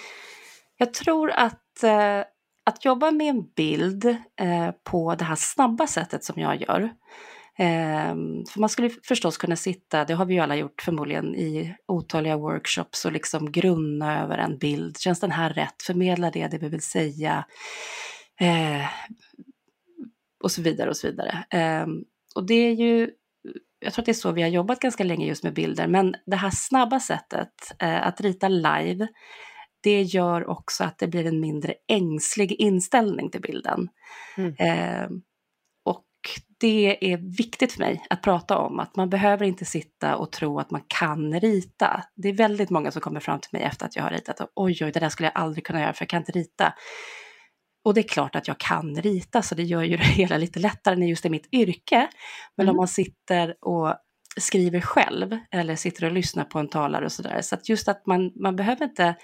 Jag 0.76 0.94
tror 0.94 1.30
att 1.30 1.82
eh 1.82 2.33
att 2.64 2.84
jobba 2.84 3.10
med 3.10 3.28
en 3.28 3.46
bild 3.56 4.04
eh, 4.40 4.70
på 4.84 5.14
det 5.14 5.24
här 5.24 5.36
snabba 5.36 5.86
sättet 5.86 6.24
som 6.24 6.42
jag 6.42 6.62
gör. 6.62 6.80
Eh, 7.58 8.14
för 8.52 8.60
man 8.60 8.68
skulle 8.68 8.90
förstås 8.90 9.36
kunna 9.36 9.56
sitta, 9.56 10.04
det 10.04 10.14
har 10.14 10.24
vi 10.24 10.34
ju 10.34 10.40
alla 10.40 10.56
gjort 10.56 10.82
förmodligen, 10.82 11.34
i 11.34 11.74
otaliga 11.86 12.36
workshops 12.36 13.04
och 13.04 13.12
liksom 13.12 13.52
grunna 13.52 14.22
över 14.22 14.38
en 14.38 14.58
bild. 14.58 14.98
Känns 14.98 15.20
den 15.20 15.32
här 15.32 15.50
rätt? 15.50 15.82
Förmedlar 15.82 16.30
det 16.30 16.48
det 16.48 16.58
vi 16.58 16.68
vill 16.68 16.82
säga? 16.82 17.44
Eh, 18.40 18.86
och 20.42 20.50
så 20.50 20.62
vidare 20.62 20.90
och 20.90 20.96
så 20.96 21.06
vidare. 21.06 21.44
Ehm, 21.50 22.04
och 22.34 22.46
det 22.46 22.54
är 22.54 22.72
ju 22.72 23.10
jag 23.84 23.92
tror 23.92 24.02
att 24.02 24.06
det 24.06 24.12
är 24.12 24.14
så 24.14 24.32
vi 24.32 24.42
har 24.42 24.48
jobbat 24.48 24.80
ganska 24.80 25.04
länge 25.04 25.26
just 25.26 25.42
med 25.42 25.54
bilder, 25.54 25.86
men 25.86 26.14
det 26.26 26.36
här 26.36 26.50
snabba 26.50 27.00
sättet 27.00 27.52
eh, 27.78 28.06
att 28.06 28.20
rita 28.20 28.48
live 28.48 29.08
det 29.84 30.02
gör 30.02 30.48
också 30.50 30.84
att 30.84 30.98
det 30.98 31.06
blir 31.06 31.26
en 31.26 31.40
mindre 31.40 31.74
ängslig 31.88 32.52
inställning 32.52 33.30
till 33.30 33.40
bilden. 33.40 33.88
Mm. 34.36 34.54
Eh, 34.58 35.08
och 35.84 36.04
det 36.60 37.12
är 37.12 37.36
viktigt 37.36 37.72
för 37.72 37.78
mig 37.78 38.06
att 38.10 38.22
prata 38.22 38.58
om, 38.58 38.80
att 38.80 38.96
man 38.96 39.10
behöver 39.10 39.46
inte 39.46 39.64
sitta 39.64 40.16
och 40.16 40.32
tro 40.32 40.58
att 40.58 40.70
man 40.70 40.82
kan 40.86 41.40
rita. 41.40 42.04
Det 42.16 42.28
är 42.28 42.32
väldigt 42.32 42.70
många 42.70 42.90
som 42.90 43.02
kommer 43.02 43.20
fram 43.20 43.40
till 43.40 43.50
mig 43.52 43.62
efter 43.62 43.86
att 43.86 43.96
jag 43.96 44.02
har 44.02 44.10
ritat 44.10 44.40
och 44.40 44.48
oj, 44.54 44.78
oj, 44.80 44.92
det 44.92 45.00
där 45.00 45.08
skulle 45.08 45.26
jag 45.34 45.42
aldrig 45.42 45.66
kunna 45.66 45.80
göra 45.80 45.92
för 45.92 46.02
jag 46.02 46.08
kan 46.08 46.20
inte 46.20 46.32
rita. 46.32 46.74
Och 47.84 47.94
det 47.94 48.00
är 48.00 48.08
klart 48.08 48.36
att 48.36 48.48
jag 48.48 48.58
kan 48.58 48.96
rita, 48.96 49.42
så 49.42 49.54
det 49.54 49.62
gör 49.62 49.82
ju 49.82 49.96
det 49.96 50.04
hela 50.04 50.36
lite 50.36 50.58
lättare 50.58 50.96
när 50.96 51.06
just 51.06 51.22
det 51.22 51.28
är 51.28 51.30
mitt 51.30 51.52
yrke. 51.52 52.08
Men 52.56 52.66
mm. 52.66 52.70
om 52.70 52.76
man 52.76 52.88
sitter 52.88 53.54
och 53.60 53.96
skriver 54.36 54.80
själv 54.80 55.38
eller 55.50 55.76
sitter 55.76 56.04
och 56.04 56.12
lyssnar 56.12 56.44
på 56.44 56.58
en 56.58 56.68
talare 56.68 57.04
och 57.04 57.12
sådär, 57.12 57.40
så 57.40 57.54
att 57.54 57.68
just 57.68 57.88
att 57.88 58.06
man, 58.06 58.32
man 58.34 58.56
behöver 58.56 58.84
inte 58.84 59.14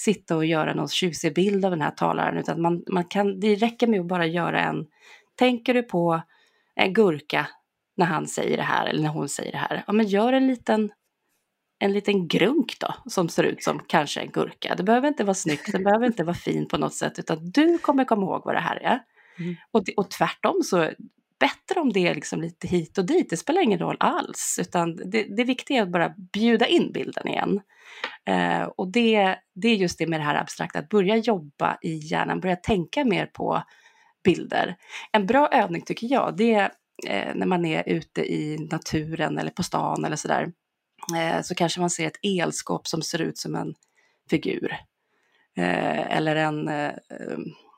sitta 0.00 0.36
och 0.36 0.46
göra 0.46 0.74
någon 0.74 0.88
tjusig 0.88 1.34
bild 1.34 1.64
av 1.64 1.70
den 1.70 1.82
här 1.82 1.90
talaren, 1.90 2.36
utan 2.38 2.62
man, 2.62 2.84
man 2.88 3.04
kan, 3.04 3.40
det 3.40 3.54
räcker 3.54 3.86
med 3.86 4.00
att 4.00 4.06
bara 4.06 4.26
göra 4.26 4.60
en, 4.60 4.86
tänker 5.34 5.74
du 5.74 5.82
på 5.82 6.22
en 6.74 6.92
gurka 6.92 7.46
när 7.96 8.06
han 8.06 8.26
säger 8.26 8.56
det 8.56 8.62
här 8.62 8.86
eller 8.86 9.02
när 9.02 9.08
hon 9.08 9.28
säger 9.28 9.52
det 9.52 9.58
här, 9.58 9.84
ja 9.86 9.92
men 9.92 10.06
gör 10.06 10.32
en 10.32 10.46
liten 10.46 10.92
en 11.82 11.92
liten 11.92 12.28
grunk 12.28 12.76
då, 12.80 12.94
som 13.06 13.28
ser 13.28 13.44
ut 13.44 13.62
som 13.62 13.78
kanske 13.86 14.20
en 14.20 14.30
gurka. 14.30 14.74
Det 14.74 14.82
behöver 14.82 15.08
inte 15.08 15.24
vara 15.24 15.34
snyggt, 15.34 15.72
det 15.72 15.78
behöver 15.78 16.06
inte 16.06 16.24
vara 16.24 16.34
fint 16.34 16.68
på 16.68 16.78
något 16.78 16.94
sätt, 16.94 17.18
utan 17.18 17.50
du 17.50 17.78
kommer 17.78 18.04
komma 18.04 18.22
ihåg 18.22 18.42
vad 18.44 18.54
det 18.54 18.60
här 18.60 18.76
är. 18.76 19.00
Mm. 19.38 19.56
Och, 19.70 19.82
och 19.96 20.10
tvärtom 20.10 20.62
så 20.62 20.90
bättre 21.40 21.80
om 21.80 21.92
det 21.92 22.08
är 22.08 22.14
liksom 22.14 22.40
lite 22.40 22.68
hit 22.68 22.98
och 22.98 23.04
dit, 23.06 23.30
det 23.30 23.36
spelar 23.36 23.62
ingen 23.62 23.78
roll 23.78 23.96
alls, 24.00 24.58
utan 24.60 24.96
det, 24.96 25.36
det 25.36 25.44
viktiga 25.44 25.78
är 25.78 25.82
att 25.82 25.92
bara 25.92 26.14
bjuda 26.32 26.66
in 26.66 26.92
bilden 26.92 27.28
igen. 27.28 27.60
Eh, 28.26 28.62
och 28.62 28.92
det, 28.92 29.36
det 29.54 29.68
är 29.68 29.74
just 29.74 29.98
det 29.98 30.06
med 30.06 30.20
det 30.20 30.24
här 30.24 30.34
abstrakta, 30.34 30.78
att 30.78 30.88
börja 30.88 31.16
jobba 31.16 31.78
i 31.82 31.94
hjärnan, 31.94 32.40
börja 32.40 32.56
tänka 32.56 33.04
mer 33.04 33.26
på 33.26 33.62
bilder. 34.24 34.76
En 35.12 35.26
bra 35.26 35.48
övning 35.48 35.82
tycker 35.82 36.06
jag, 36.06 36.36
det 36.36 36.54
är 36.54 36.70
eh, 37.08 37.34
när 37.34 37.46
man 37.46 37.64
är 37.64 37.88
ute 37.88 38.32
i 38.32 38.68
naturen 38.70 39.38
eller 39.38 39.50
på 39.50 39.62
stan 39.62 40.04
eller 40.04 40.16
sådär, 40.16 40.52
eh, 41.16 41.42
så 41.42 41.54
kanske 41.54 41.80
man 41.80 41.90
ser 41.90 42.06
ett 42.06 42.20
elskåp 42.22 42.86
som 42.86 43.02
ser 43.02 43.20
ut 43.20 43.38
som 43.38 43.54
en 43.54 43.74
figur. 44.30 44.76
Eh, 45.56 46.16
eller 46.16 46.36
en 46.36 46.68
eh, 46.68 46.92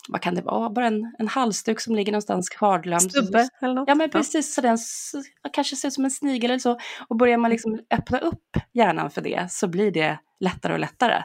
vad 0.08 0.20
kan 0.20 0.34
det 0.34 0.42
vara, 0.42 0.70
bara 0.70 0.86
en, 0.86 1.14
en 1.18 1.28
halsduk 1.28 1.80
som 1.80 1.94
ligger 1.94 2.12
någonstans 2.12 2.48
kvarglömd. 2.48 3.10
Stubbe 3.10 3.48
eller 3.62 3.74
något? 3.74 3.88
Ja 3.88 3.94
men 3.94 4.10
precis, 4.10 4.54
så 4.54 4.60
den 4.60 4.78
kanske 5.52 5.76
ser 5.76 5.88
ut 5.88 5.94
som 5.94 6.04
en 6.04 6.10
snigel 6.10 6.50
eller 6.50 6.58
så. 6.58 6.78
Och 7.08 7.16
börjar 7.16 7.38
man 7.38 7.50
liksom 7.50 7.80
öppna 7.90 8.18
upp 8.18 8.56
hjärnan 8.72 9.10
för 9.10 9.20
det 9.20 9.46
så 9.50 9.68
blir 9.68 9.90
det 9.90 10.18
lättare 10.40 10.72
och 10.72 10.78
lättare. 10.78 11.22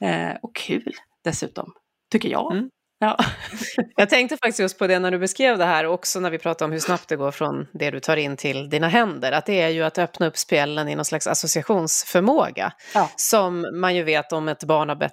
Eh, 0.00 0.36
och 0.42 0.54
kul 0.54 0.94
dessutom, 1.24 1.72
tycker 2.10 2.28
jag. 2.28 2.52
Mm. 2.52 2.70
Ja. 2.98 3.16
Jag 3.96 4.10
tänkte 4.10 4.36
faktiskt 4.36 4.58
just 4.58 4.78
på 4.78 4.86
det 4.86 4.98
när 4.98 5.10
du 5.10 5.18
beskrev 5.18 5.58
det 5.58 5.64
här, 5.64 5.86
också 5.86 6.20
när 6.20 6.30
vi 6.30 6.38
pratade 6.38 6.64
om 6.64 6.72
hur 6.72 6.78
snabbt 6.78 7.08
det 7.08 7.16
går 7.16 7.30
från 7.30 7.66
det 7.72 7.90
du 7.90 8.00
tar 8.00 8.16
in 8.16 8.36
till 8.36 8.70
dina 8.70 8.88
händer, 8.88 9.32
att 9.32 9.46
det 9.46 9.60
är 9.60 9.68
ju 9.68 9.82
att 9.82 9.98
öppna 9.98 10.26
upp 10.26 10.36
spelen 10.36 10.88
i 10.88 10.94
någon 10.94 11.04
slags 11.04 11.26
associationsförmåga. 11.26 12.72
Ja. 12.94 13.10
Som 13.16 13.66
man 13.72 13.94
ju 13.94 14.02
vet 14.02 14.32
om 14.32 14.48
ett 14.48 14.64
barn 14.64 14.88
har 14.88 14.96
bett, 14.96 15.12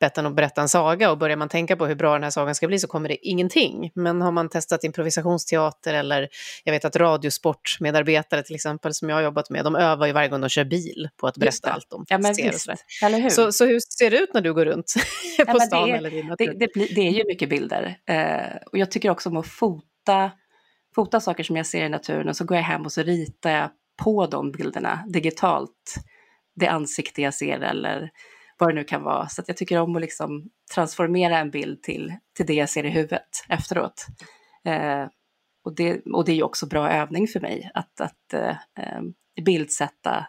bett 0.00 0.18
en 0.18 0.26
att 0.26 0.36
berätta 0.36 0.60
en 0.60 0.68
saga 0.68 1.10
och 1.10 1.18
börjar 1.18 1.36
man 1.36 1.48
tänka 1.48 1.76
på 1.76 1.86
hur 1.86 1.94
bra 1.94 2.12
den 2.12 2.22
här 2.22 2.30
sagan 2.30 2.54
ska 2.54 2.66
bli 2.66 2.78
så 2.78 2.88
kommer 2.88 3.08
det 3.08 3.26
ingenting. 3.26 3.90
Men 3.94 4.22
har 4.22 4.32
man 4.32 4.48
testat 4.48 4.84
improvisationsteater 4.84 5.94
eller 5.94 6.28
jag 6.64 6.72
vet 6.72 6.84
att 6.84 6.96
radiosportmedarbetare 6.96 8.42
till 8.42 8.54
exempel 8.54 8.94
som 8.94 9.08
jag 9.08 9.16
har 9.16 9.22
jobbat 9.22 9.50
med, 9.50 9.64
de 9.64 9.76
övar 9.76 10.06
ju 10.06 10.12
varje 10.12 10.28
gång 10.28 10.40
de 10.40 10.48
kör 10.48 10.64
bil 10.64 11.08
på 11.20 11.26
att 11.26 11.36
berätta 11.36 11.70
allt 11.70 11.90
de 11.90 12.04
ja, 12.08 12.34
ser. 12.34 12.50
Visst. 12.50 12.68
Eller 13.02 13.18
hur? 13.18 13.30
Så, 13.30 13.52
så 13.52 13.66
hur 13.66 13.80
ser 13.98 14.10
det 14.10 14.18
ut 14.18 14.34
när 14.34 14.40
du 14.40 14.54
går 14.54 14.64
runt 14.64 14.94
på 15.36 15.44
ja, 15.46 15.60
stan 15.60 15.88
det 15.88 15.94
är, 15.94 15.98
eller 15.98 16.10
det, 16.36 16.66
det, 16.66 16.94
det 16.94 17.00
är 17.00 17.10
ju 17.10 17.21
mycket 17.28 17.48
bilder. 17.48 17.98
Eh, 18.06 18.56
och 18.72 18.78
jag 18.78 18.90
tycker 18.90 19.10
också 19.10 19.28
om 19.28 19.36
att 19.36 19.46
fota, 19.46 20.30
fota 20.94 21.20
saker 21.20 21.44
som 21.44 21.56
jag 21.56 21.66
ser 21.66 21.86
i 21.86 21.88
naturen 21.88 22.28
och 22.28 22.36
så 22.36 22.44
går 22.44 22.56
jag 22.56 22.64
hem 22.64 22.82
och 22.82 22.92
så 22.92 23.02
ritar 23.02 23.50
jag 23.50 23.70
på 24.02 24.26
de 24.26 24.52
bilderna 24.52 25.04
digitalt. 25.08 25.94
Det 26.54 26.66
ansikte 26.66 27.22
jag 27.22 27.34
ser 27.34 27.60
eller 27.60 28.10
vad 28.58 28.68
det 28.68 28.74
nu 28.74 28.84
kan 28.84 29.02
vara. 29.02 29.28
Så 29.28 29.42
jag 29.46 29.56
tycker 29.56 29.80
om 29.80 29.96
att 29.96 30.02
liksom 30.02 30.50
transformera 30.74 31.38
en 31.38 31.50
bild 31.50 31.82
till, 31.82 32.14
till 32.36 32.46
det 32.46 32.54
jag 32.54 32.68
ser 32.68 32.84
i 32.84 32.90
huvudet 32.90 33.44
efteråt. 33.48 34.06
Eh, 34.64 35.06
och, 35.64 35.74
det, 35.74 36.02
och 36.06 36.24
det 36.24 36.32
är 36.32 36.36
ju 36.36 36.42
också 36.42 36.66
bra 36.66 36.90
övning 36.90 37.28
för 37.28 37.40
mig 37.40 37.70
att, 37.74 38.00
att 38.00 38.34
eh, 38.34 38.50
eh 38.50 39.02
bildsätta 39.44 40.26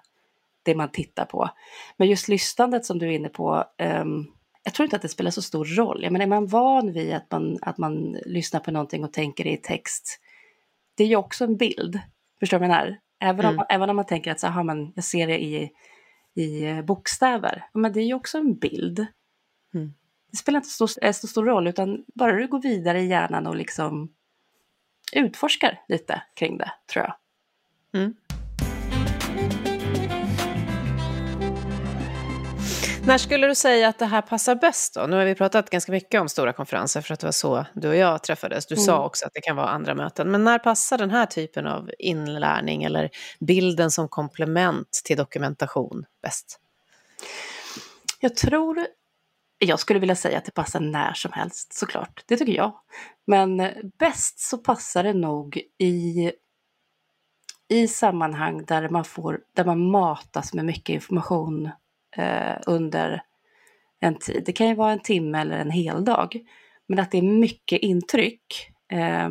det 0.63 0.75
man 0.75 0.91
tittar 0.91 1.25
på. 1.25 1.49
Men 1.97 2.08
just 2.08 2.27
lyssnandet 2.27 2.86
som 2.86 2.99
du 2.99 3.08
är 3.08 3.12
inne 3.12 3.29
på, 3.29 3.63
um, 4.01 4.27
jag 4.63 4.73
tror 4.73 4.86
inte 4.86 4.95
att 4.95 5.02
det 5.02 5.10
spelar 5.10 5.32
så 5.32 5.41
stor 5.41 5.65
roll. 5.65 6.04
Jag 6.04 6.12
menar, 6.12 6.26
är 6.26 6.30
man 6.30 6.47
van 6.47 6.93
vid 6.93 7.13
att 7.13 7.32
man, 7.32 7.60
att 7.62 7.78
man 7.78 8.17
lyssnar 8.26 8.60
på 8.60 8.71
någonting 8.71 9.04
och 9.04 9.13
tänker 9.13 9.47
i 9.47 9.58
text, 9.58 10.19
det 10.95 11.04
är 11.04 11.08
ju 11.08 11.15
också 11.15 11.43
en 11.43 11.58
bild. 11.58 11.99
Förstår 12.39 12.60
du 12.60 12.67
vad 12.67 12.76
jag 12.76 12.82
menar? 12.82 12.99
Även, 13.19 13.45
mm. 13.45 13.60
om, 13.60 13.65
även 13.69 13.89
om 13.89 13.95
man 13.95 14.06
tänker 14.06 14.32
att 14.32 14.39
så, 14.39 14.47
aha, 14.47 14.63
man, 14.63 14.93
jag 14.95 15.04
ser 15.04 15.28
det 15.28 15.43
i, 15.43 15.71
i 16.36 16.63
eh, 16.63 16.82
bokstäver, 16.82 17.65
men 17.73 17.93
det 17.93 17.99
är 17.99 18.06
ju 18.06 18.13
också 18.13 18.38
en 18.38 18.60
bild. 18.60 19.06
Mm. 19.73 19.93
Det 20.32 20.38
spelar 20.38 20.58
inte 20.58 20.69
så, 20.69 20.88
så 20.88 21.28
stor 21.28 21.45
roll, 21.45 21.67
utan 21.67 22.06
bara 22.15 22.32
du 22.32 22.47
går 22.47 22.62
vidare 22.62 23.02
i 23.02 23.08
hjärnan 23.08 23.47
och 23.47 23.56
liksom 23.56 24.13
utforskar 25.13 25.82
lite 25.88 26.23
kring 26.36 26.58
det, 26.58 26.71
tror 26.93 27.06
jag. 27.06 27.15
Mm. 28.02 28.15
När 33.05 33.17
skulle 33.17 33.47
du 33.47 33.55
säga 33.55 33.87
att 33.87 33.99
det 33.99 34.05
här 34.05 34.21
passar 34.21 34.55
bäst 34.55 34.93
då? 34.93 35.05
Nu 35.07 35.15
har 35.15 35.25
vi 35.25 35.35
pratat 35.35 35.69
ganska 35.69 35.91
mycket 35.91 36.21
om 36.21 36.29
stora 36.29 36.53
konferenser 36.53 37.01
för 37.01 37.13
att 37.13 37.19
det 37.19 37.27
var 37.27 37.31
så 37.31 37.65
du 37.73 37.87
och 37.87 37.95
jag 37.95 38.23
träffades. 38.23 38.65
Du 38.65 38.75
mm. 38.75 38.85
sa 38.85 39.05
också 39.05 39.25
att 39.25 39.33
det 39.33 39.41
kan 39.41 39.55
vara 39.55 39.67
andra 39.67 39.95
möten. 39.95 40.31
Men 40.31 40.43
när 40.43 40.59
passar 40.59 40.97
den 40.97 41.11
här 41.11 41.25
typen 41.25 41.67
av 41.67 41.91
inlärning 41.99 42.83
eller 42.83 43.09
bilden 43.39 43.91
som 43.91 44.07
komplement 44.07 44.91
till 45.05 45.17
dokumentation 45.17 46.05
bäst? 46.21 46.59
Jag 48.19 48.35
tror, 48.35 48.87
jag 49.57 49.79
skulle 49.79 49.99
vilja 49.99 50.15
säga 50.15 50.37
att 50.37 50.45
det 50.45 50.51
passar 50.51 50.79
när 50.79 51.13
som 51.13 51.31
helst 51.31 51.73
såklart. 51.73 52.23
Det 52.27 52.37
tycker 52.37 52.53
jag. 52.53 52.73
Men 53.27 53.57
bäst 53.99 54.39
så 54.39 54.57
passar 54.57 55.03
det 55.03 55.13
nog 55.13 55.61
i 55.79 56.31
i 57.69 57.87
sammanhang 57.87 58.65
där 58.65 58.89
man, 58.89 59.05
får, 59.05 59.39
där 59.55 59.65
man 59.65 59.91
matas 59.91 60.53
med 60.53 60.65
mycket 60.65 60.93
information 60.93 61.71
eh, 62.15 62.56
under 62.67 63.21
en 63.99 64.15
tid. 64.15 64.43
Det 64.45 64.52
kan 64.52 64.67
ju 64.67 64.76
vara 64.76 64.91
en 64.91 64.99
timme 64.99 65.41
eller 65.41 65.58
en 65.58 65.71
hel 65.71 66.06
dag. 66.06 66.39
Men 66.88 66.99
att 66.99 67.12
det 67.12 67.17
är 67.17 67.21
mycket 67.21 67.82
intryck. 67.82 68.71
Eh, 68.91 69.30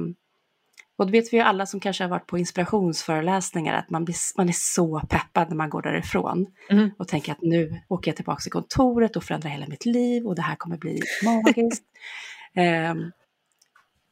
och 0.98 1.06
det 1.06 1.12
vet 1.12 1.32
vi 1.32 1.36
ju 1.36 1.42
alla 1.42 1.66
som 1.66 1.80
kanske 1.80 2.04
har 2.04 2.08
varit 2.08 2.26
på 2.26 2.38
inspirationsföreläsningar 2.38 3.74
att 3.74 3.90
man, 3.90 4.04
blir, 4.04 4.16
man 4.36 4.48
är 4.48 4.54
så 4.56 5.00
peppad 5.00 5.48
när 5.48 5.56
man 5.56 5.70
går 5.70 5.82
därifrån 5.82 6.46
mm. 6.70 6.90
och 6.98 7.08
tänker 7.08 7.32
att 7.32 7.42
nu 7.42 7.80
åker 7.88 8.10
jag 8.10 8.16
tillbaka 8.16 8.40
till 8.40 8.52
kontoret 8.52 9.16
och 9.16 9.24
förändrar 9.24 9.50
hela 9.50 9.66
mitt 9.66 9.86
liv 9.86 10.26
och 10.26 10.34
det 10.34 10.42
här 10.42 10.56
kommer 10.56 10.76
bli 10.76 11.00
magiskt. 11.24 11.84
eh, 12.54 12.94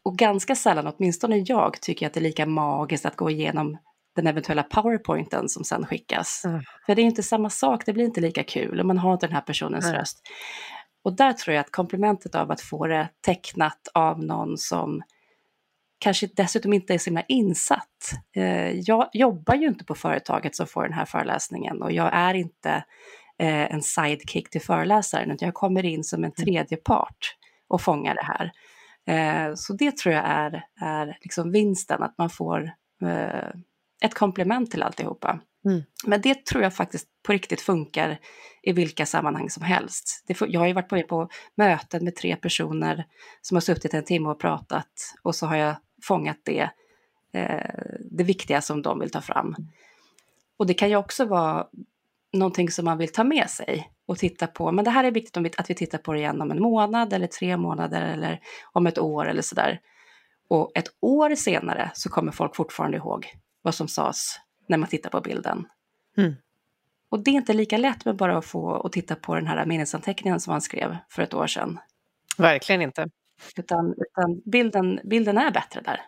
och 0.03 0.17
ganska 0.17 0.55
sällan, 0.55 0.87
åtminstone 0.87 1.39
jag, 1.39 1.81
tycker 1.81 2.07
att 2.07 2.13
det 2.13 2.21
är 2.21 2.23
lika 2.23 2.47
magiskt 2.47 3.07
att 3.07 3.17
gå 3.17 3.31
igenom 3.31 3.79
den 4.21 4.27
eventuella 4.27 4.63
powerpointen 4.63 5.49
som 5.49 5.65
sen 5.65 5.87
skickas. 5.87 6.43
Mm. 6.45 6.63
För 6.87 6.95
det 6.95 7.03
är 7.03 7.05
inte 7.05 7.23
samma 7.23 7.51
sak, 7.51 7.87
det 7.87 7.93
blir 7.93 8.05
inte 8.05 8.21
lika 8.21 8.43
kul 8.43 8.81
och 8.81 8.87
man 8.87 8.99
har 8.99 9.13
inte 9.13 9.27
den 9.27 9.35
här 9.35 9.43
personens 9.43 9.85
mm. 9.85 9.97
röst. 9.97 10.23
Och 11.03 11.17
där 11.17 11.33
tror 11.33 11.55
jag 11.55 11.61
att 11.61 11.71
komplementet 11.71 12.35
av 12.35 12.51
att 12.51 12.61
få 12.61 12.87
det 12.87 13.09
tecknat 13.21 13.89
av 13.95 14.25
någon 14.25 14.59
som 14.59 15.03
kanske 15.99 16.29
dessutom 16.37 16.73
inte 16.73 16.95
är 16.95 16.99
så 16.99 17.05
himla 17.05 17.23
insatt. 17.29 18.13
Eh, 18.37 18.71
jag 18.71 19.09
jobbar 19.13 19.55
ju 19.55 19.67
inte 19.67 19.85
på 19.85 19.95
företaget 19.95 20.57
som 20.57 20.67
får 20.67 20.83
den 20.83 20.93
här 20.93 21.05
föreläsningen 21.05 21.83
och 21.83 21.93
jag 21.93 22.11
är 22.13 22.35
inte 22.35 22.71
eh, 23.39 23.75
en 23.75 23.83
sidekick 23.83 24.51
till 24.51 24.61
föreläsaren 24.61 25.31
utan 25.31 25.47
jag 25.47 25.55
kommer 25.55 25.85
in 25.85 26.05
som 26.05 26.25
en 26.25 26.33
mm. 26.37 26.47
tredje 26.47 26.77
part 26.77 27.37
och 27.69 27.83
fångar 27.83 28.15
det 28.15 28.25
här. 28.25 28.53
Eh, 29.07 29.55
så 29.55 29.73
det 29.73 29.97
tror 29.97 30.15
jag 30.15 30.25
är, 30.27 30.65
är 30.81 31.19
liksom 31.21 31.53
vinsten, 31.53 32.03
att 32.03 32.19
man 32.19 32.31
får 32.31 32.71
ett 34.01 34.15
komplement 34.15 34.71
till 34.71 34.83
alltihopa. 34.83 35.41
Mm. 35.65 35.83
Men 36.07 36.21
det 36.21 36.47
tror 36.47 36.63
jag 36.63 36.75
faktiskt 36.75 37.09
på 37.23 37.33
riktigt 37.33 37.61
funkar 37.61 38.19
i 38.63 38.73
vilka 38.73 39.07
sammanhang 39.07 39.51
som 39.51 39.63
helst. 39.63 40.25
Det, 40.27 40.41
jag 40.49 40.61
har 40.61 40.67
ju 40.67 40.73
varit 40.73 40.91
med 40.91 41.09
på 41.09 41.29
möten 41.55 42.05
med 42.05 42.17
tre 42.17 42.37
personer 42.37 43.05
som 43.41 43.57
har 43.57 43.61
suttit 43.61 43.95
en 43.95 44.05
timme 44.05 44.29
och 44.29 44.41
pratat 44.41 45.15
och 45.23 45.35
så 45.35 45.47
har 45.47 45.57
jag 45.57 45.77
fångat 46.03 46.39
det, 46.45 46.71
eh, 47.33 47.71
det 48.11 48.25
viktiga 48.25 48.61
som 48.61 48.83
de 48.83 49.01
vill 49.01 49.11
ta 49.11 49.21
fram. 49.21 49.57
Och 50.57 50.67
det 50.67 50.75
kan 50.75 50.89
ju 50.91 50.97
också 50.97 51.25
vara 51.25 51.67
någonting 52.33 52.71
som 52.71 52.85
man 52.85 52.99
vill 52.99 53.13
ta 53.13 53.25
med 53.25 53.51
sig 53.51 53.91
och 54.07 54.19
titta 54.19 54.47
på. 54.47 54.73
Men 54.73 54.85
det 54.85 54.91
här 54.91 55.05
är 55.05 55.11
viktigt 55.11 55.61
att 55.61 55.71
vi 55.71 55.75
tittar 55.75 55.99
på 55.99 56.13
det 56.13 56.19
igen 56.19 56.43
om 56.43 56.51
en 56.51 56.63
månad 56.63 57.13
eller 57.13 57.27
tre 57.27 57.57
månader 57.57 58.03
eller 58.03 58.41
om 58.73 58.87
ett 58.87 58.99
år 58.99 59.29
eller 59.29 59.43
sådär. 59.43 59.81
Och 60.49 60.73
ett 60.75 60.89
år 61.01 61.35
senare 61.35 61.91
så 61.95 62.09
kommer 62.09 62.33
folk 62.33 62.57
fortfarande 62.57 62.97
ihåg 62.97 63.27
vad 63.63 63.75
som 63.75 63.89
sades 63.89 64.41
när 64.67 64.77
man 64.77 64.89
tittar 64.89 65.11
på 65.11 65.21
bilden. 65.21 65.67
Mm. 66.17 66.35
Och 67.11 67.25
det 67.25 67.31
är 67.31 67.35
inte 67.35 67.53
lika 67.53 67.77
lätt 67.77 68.05
med 68.05 68.17
bara 68.17 68.39
att 68.39 68.47
få 68.47 68.71
och 68.71 68.93
titta 68.93 69.17
på 69.17 69.35
den 69.35 69.47
här 69.47 69.67
minnesanteckningen 69.67 70.41
som 70.41 70.51
han 70.51 70.61
skrev 70.61 70.97
för 71.09 71.23
ett 71.23 71.35
år 71.35 71.47
sedan. 71.47 71.79
Verkligen 72.39 72.83
inte. 72.83 73.07
Utan, 73.57 73.95
utan 73.99 74.41
bilden, 74.45 75.01
bilden 75.05 75.39
är 75.39 75.51
bättre 75.51 75.81
där, 75.81 76.01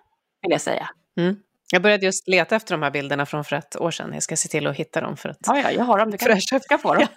vill 0.43 0.51
jag 0.51 0.61
säga. 0.61 0.91
Mm. 1.17 1.37
Jag 1.73 1.83
började 1.83 2.07
just 2.07 2.29
leta 2.29 2.57
efter 2.57 2.75
de 2.75 2.83
här 2.83 2.91
bilderna 2.91 3.27
från 3.27 3.45
för 3.45 3.57
ett 3.57 3.77
år 3.81 3.91
sedan. 3.91 4.11
Jag 4.13 4.23
ska 4.23 4.37
se 4.37 4.49
till 4.49 4.67
att 4.67 4.77
hitta 4.77 5.01
dem 5.01 5.17
för 5.17 5.29
att... 5.29 5.39
Ja, 5.47 5.59
ja 5.59 5.71
jag 5.71 5.85
har 5.85 5.99
dem. 5.99 6.11
Du 6.11 6.19
kan 6.19 6.35
försöka 6.35 6.79
få 6.79 6.95
dem. 6.95 7.07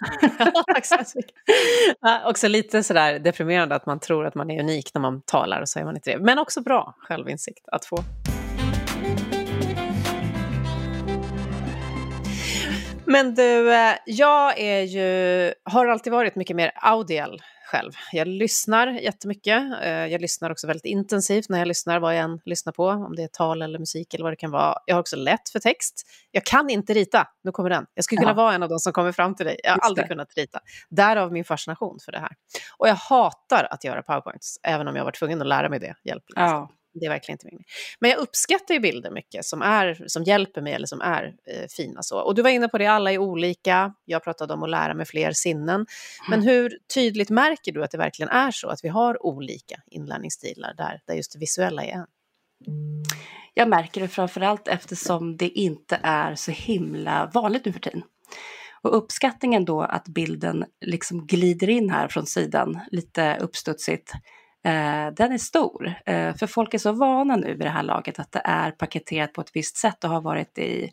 ja, 2.00 2.30
också 2.30 2.48
lite 2.48 2.82
sådär 2.82 3.18
deprimerande 3.18 3.74
att 3.74 3.86
man 3.86 4.00
tror 4.00 4.26
att 4.26 4.34
man 4.34 4.50
är 4.50 4.60
unik 4.60 4.90
när 4.94 5.00
man 5.00 5.22
talar 5.22 5.60
och 5.60 5.68
så 5.68 5.78
är 5.78 5.84
man 5.84 5.96
inte 5.96 6.10
det. 6.10 6.18
Men 6.18 6.38
också 6.38 6.62
bra 6.62 6.94
självinsikt 6.98 7.68
att 7.72 7.84
få. 7.84 7.96
Men 13.06 13.34
du, 13.34 13.74
eh, 13.74 13.94
jag 14.06 14.58
är 14.58 14.82
ju, 14.82 15.52
har 15.64 15.86
alltid 15.86 16.12
varit 16.12 16.36
mycket 16.36 16.56
mer 16.56 16.72
audial 16.74 17.42
själv. 17.66 17.92
Jag 18.12 18.28
lyssnar 18.28 18.86
jättemycket. 18.86 19.62
Eh, 19.82 19.90
jag 19.90 20.20
lyssnar 20.20 20.50
också 20.50 20.66
väldigt 20.66 20.84
intensivt 20.84 21.48
när 21.48 21.58
jag 21.58 21.68
lyssnar, 21.68 22.00
vad 22.00 22.16
jag 22.16 22.24
än 22.24 22.40
lyssnar 22.44 22.72
på, 22.72 22.88
om 22.88 23.16
det 23.16 23.22
är 23.22 23.28
tal 23.28 23.62
eller 23.62 23.78
musik 23.78 24.14
eller 24.14 24.22
vad 24.22 24.32
det 24.32 24.36
kan 24.36 24.50
vara. 24.50 24.74
Jag 24.86 24.94
har 24.94 25.00
också 25.00 25.16
lätt 25.16 25.48
för 25.48 25.58
text. 25.58 26.06
Jag 26.30 26.44
kan 26.44 26.70
inte 26.70 26.94
rita, 26.94 27.28
nu 27.44 27.52
kommer 27.52 27.70
den. 27.70 27.86
Jag 27.94 28.04
skulle 28.04 28.20
kunna 28.20 28.34
vara 28.34 28.54
en 28.54 28.62
av 28.62 28.68
de 28.68 28.78
som 28.78 28.92
kommer 28.92 29.12
fram 29.12 29.34
till 29.34 29.46
dig. 29.46 29.60
Jag 29.62 29.72
har 29.72 29.78
aldrig 29.78 30.08
kunnat 30.08 30.34
rita. 30.36 30.60
Därav 30.88 31.32
min 31.32 31.44
fascination 31.44 31.98
för 32.04 32.12
det 32.12 32.18
här. 32.18 32.32
Och 32.78 32.88
jag 32.88 32.94
hatar 32.94 33.68
att 33.70 33.84
göra 33.84 34.02
powerpoints, 34.02 34.60
även 34.62 34.88
om 34.88 34.96
jag 34.96 35.04
var 35.04 35.12
tvungen 35.12 35.40
att 35.40 35.48
lära 35.48 35.68
mig 35.68 35.80
det 35.80 35.94
hjälpligt. 36.04 36.36
Ja. 36.36 36.70
Det 37.00 37.06
är 37.06 37.10
verkligen 37.10 37.34
inte 37.34 37.46
min 37.46 37.64
Men 38.00 38.10
jag 38.10 38.18
uppskattar 38.18 38.74
ju 38.74 38.80
bilder 38.80 39.10
mycket 39.10 39.44
som, 39.44 39.62
är, 39.62 40.04
som 40.06 40.22
hjälper 40.24 40.62
mig 40.62 40.72
eller 40.72 40.86
som 40.86 41.00
är 41.00 41.24
eh, 41.24 41.66
fina. 41.76 42.02
Så. 42.02 42.20
Och 42.20 42.34
du 42.34 42.42
var 42.42 42.50
inne 42.50 42.68
på 42.68 42.78
det, 42.78 42.86
alla 42.86 43.12
är 43.12 43.18
olika. 43.18 43.94
Jag 44.04 44.24
pratade 44.24 44.54
om 44.54 44.62
att 44.62 44.70
lära 44.70 44.94
mig 44.94 45.06
fler 45.06 45.32
sinnen. 45.32 45.86
Men 46.28 46.40
mm. 46.40 46.54
hur 46.54 46.78
tydligt 46.94 47.30
märker 47.30 47.72
du 47.72 47.84
att 47.84 47.90
det 47.90 47.98
verkligen 47.98 48.30
är 48.30 48.50
så 48.50 48.68
att 48.68 48.84
vi 48.84 48.88
har 48.88 49.26
olika 49.26 49.80
inlärningsstilar 49.86 50.74
där, 50.74 51.00
där 51.06 51.14
just 51.14 51.32
det 51.32 51.38
visuella 51.38 51.84
är 51.84 51.92
en? 51.92 52.06
Jag 53.54 53.68
märker 53.68 54.00
det 54.00 54.08
framförallt 54.08 54.68
eftersom 54.68 55.36
det 55.36 55.48
inte 55.48 56.00
är 56.02 56.34
så 56.34 56.50
himla 56.50 57.30
vanligt 57.34 57.64
nu 57.64 57.72
för 57.72 57.80
tiden. 57.80 58.02
Och 58.82 58.96
uppskattningen 58.96 59.64
då 59.64 59.82
att 59.82 60.08
bilden 60.08 60.64
liksom 60.84 61.26
glider 61.26 61.70
in 61.70 61.90
här 61.90 62.08
från 62.08 62.26
sidan, 62.26 62.80
lite 62.90 63.38
uppstudsigt, 63.40 64.12
eh, 64.66 65.12
den 65.12 65.32
är 65.32 65.38
stor. 65.38 65.94
Eh, 66.06 66.34
för 66.36 66.46
folk 66.46 66.74
är 66.74 66.78
så 66.78 66.92
vana 66.92 67.36
nu 67.36 67.48
vid 67.48 67.66
det 67.66 67.70
här 67.70 67.82
laget 67.82 68.18
att 68.18 68.32
det 68.32 68.42
är 68.44 68.70
paketerat 68.70 69.32
på 69.32 69.40
ett 69.40 69.50
visst 69.54 69.76
sätt 69.76 70.04
och 70.04 70.10
har 70.10 70.20
varit 70.20 70.58
i, 70.58 70.90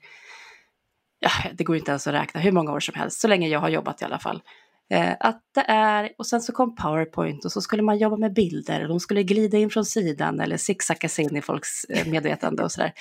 ja, 1.19 1.29
det 1.53 1.63
går 1.63 1.75
inte 1.75 1.91
ens 1.91 2.07
att 2.07 2.13
räkna 2.13 2.41
hur 2.41 2.51
många 2.51 2.71
år 2.71 2.79
som 2.79 2.95
helst, 2.95 3.19
så 3.21 3.27
länge 3.27 3.47
jag 3.47 3.59
har 3.59 3.69
jobbat 3.69 4.01
i 4.01 4.05
alla 4.05 4.19
fall. 4.19 4.41
Eh, 4.89 5.15
att 5.19 5.41
det 5.55 5.65
är, 5.67 6.11
och 6.17 6.27
sen 6.27 6.41
så 6.41 6.51
kom 6.51 6.75
Powerpoint 6.75 7.45
och 7.45 7.51
så 7.51 7.61
skulle 7.61 7.83
man 7.83 7.97
jobba 7.97 8.17
med 8.17 8.33
bilder 8.33 8.81
och 8.81 8.89
de 8.89 8.99
skulle 8.99 9.23
glida 9.23 9.57
in 9.57 9.69
från 9.69 9.85
sidan 9.85 10.39
eller 10.39 10.57
zigzackas 10.57 11.19
in 11.19 11.35
i 11.35 11.41
folks 11.41 11.83
eh, 11.83 12.07
medvetande 12.07 12.63
och 12.63 12.71
sådär. 12.71 12.93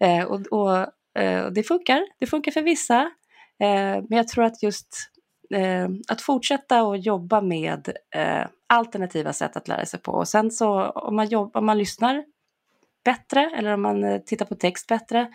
Eh, 0.00 0.24
och, 0.24 0.40
och, 0.40 0.78
eh, 1.22 1.46
det 1.50 1.62
funkar, 1.62 2.00
det 2.18 2.26
funkar 2.26 2.52
för 2.52 2.62
vissa. 2.62 3.00
Eh, 3.60 4.02
men 4.08 4.16
jag 4.16 4.28
tror 4.28 4.44
att 4.44 4.62
just 4.62 5.10
eh, 5.54 5.88
att 6.08 6.20
fortsätta 6.20 6.80
att 6.80 7.06
jobba 7.06 7.40
med 7.40 7.92
eh, 8.14 8.46
alternativa 8.68 9.32
sätt 9.32 9.56
att 9.56 9.68
lära 9.68 9.86
sig 9.86 10.00
på. 10.00 10.12
Och 10.12 10.28
sen 10.28 10.50
så 10.50 10.90
om 10.90 11.16
man, 11.16 11.28
jobbar, 11.28 11.60
om 11.60 11.66
man 11.66 11.78
lyssnar 11.78 12.24
bättre 13.04 13.50
eller 13.56 13.74
om 13.74 13.82
man 13.82 14.04
eh, 14.04 14.20
tittar 14.20 14.46
på 14.46 14.54
text 14.54 14.86
bättre, 14.86 15.28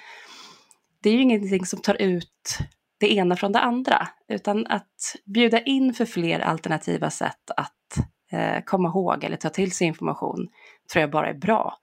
det 1.02 1.10
är 1.10 1.14
ju 1.14 1.22
ingenting 1.22 1.66
som 1.66 1.82
tar 1.82 2.02
ut 2.02 2.58
det 3.00 3.14
ena 3.14 3.36
från 3.36 3.52
det 3.52 3.60
andra, 3.60 4.08
utan 4.28 4.68
att 4.68 5.16
bjuda 5.26 5.62
in 5.62 5.94
för 5.94 6.06
fler 6.06 6.40
alternativa 6.40 7.10
sätt 7.10 7.52
att 7.58 7.98
eh, 8.32 8.64
komma 8.66 8.90
ihåg 8.90 9.24
eller 9.24 9.38
ta 9.38 9.50
till 9.50 9.72
sig 9.72 9.88
information 9.88 10.48
tror 10.94 11.02
jag 11.02 11.12
bara 11.12 11.30
är 11.30 11.34
bra. 11.34 11.78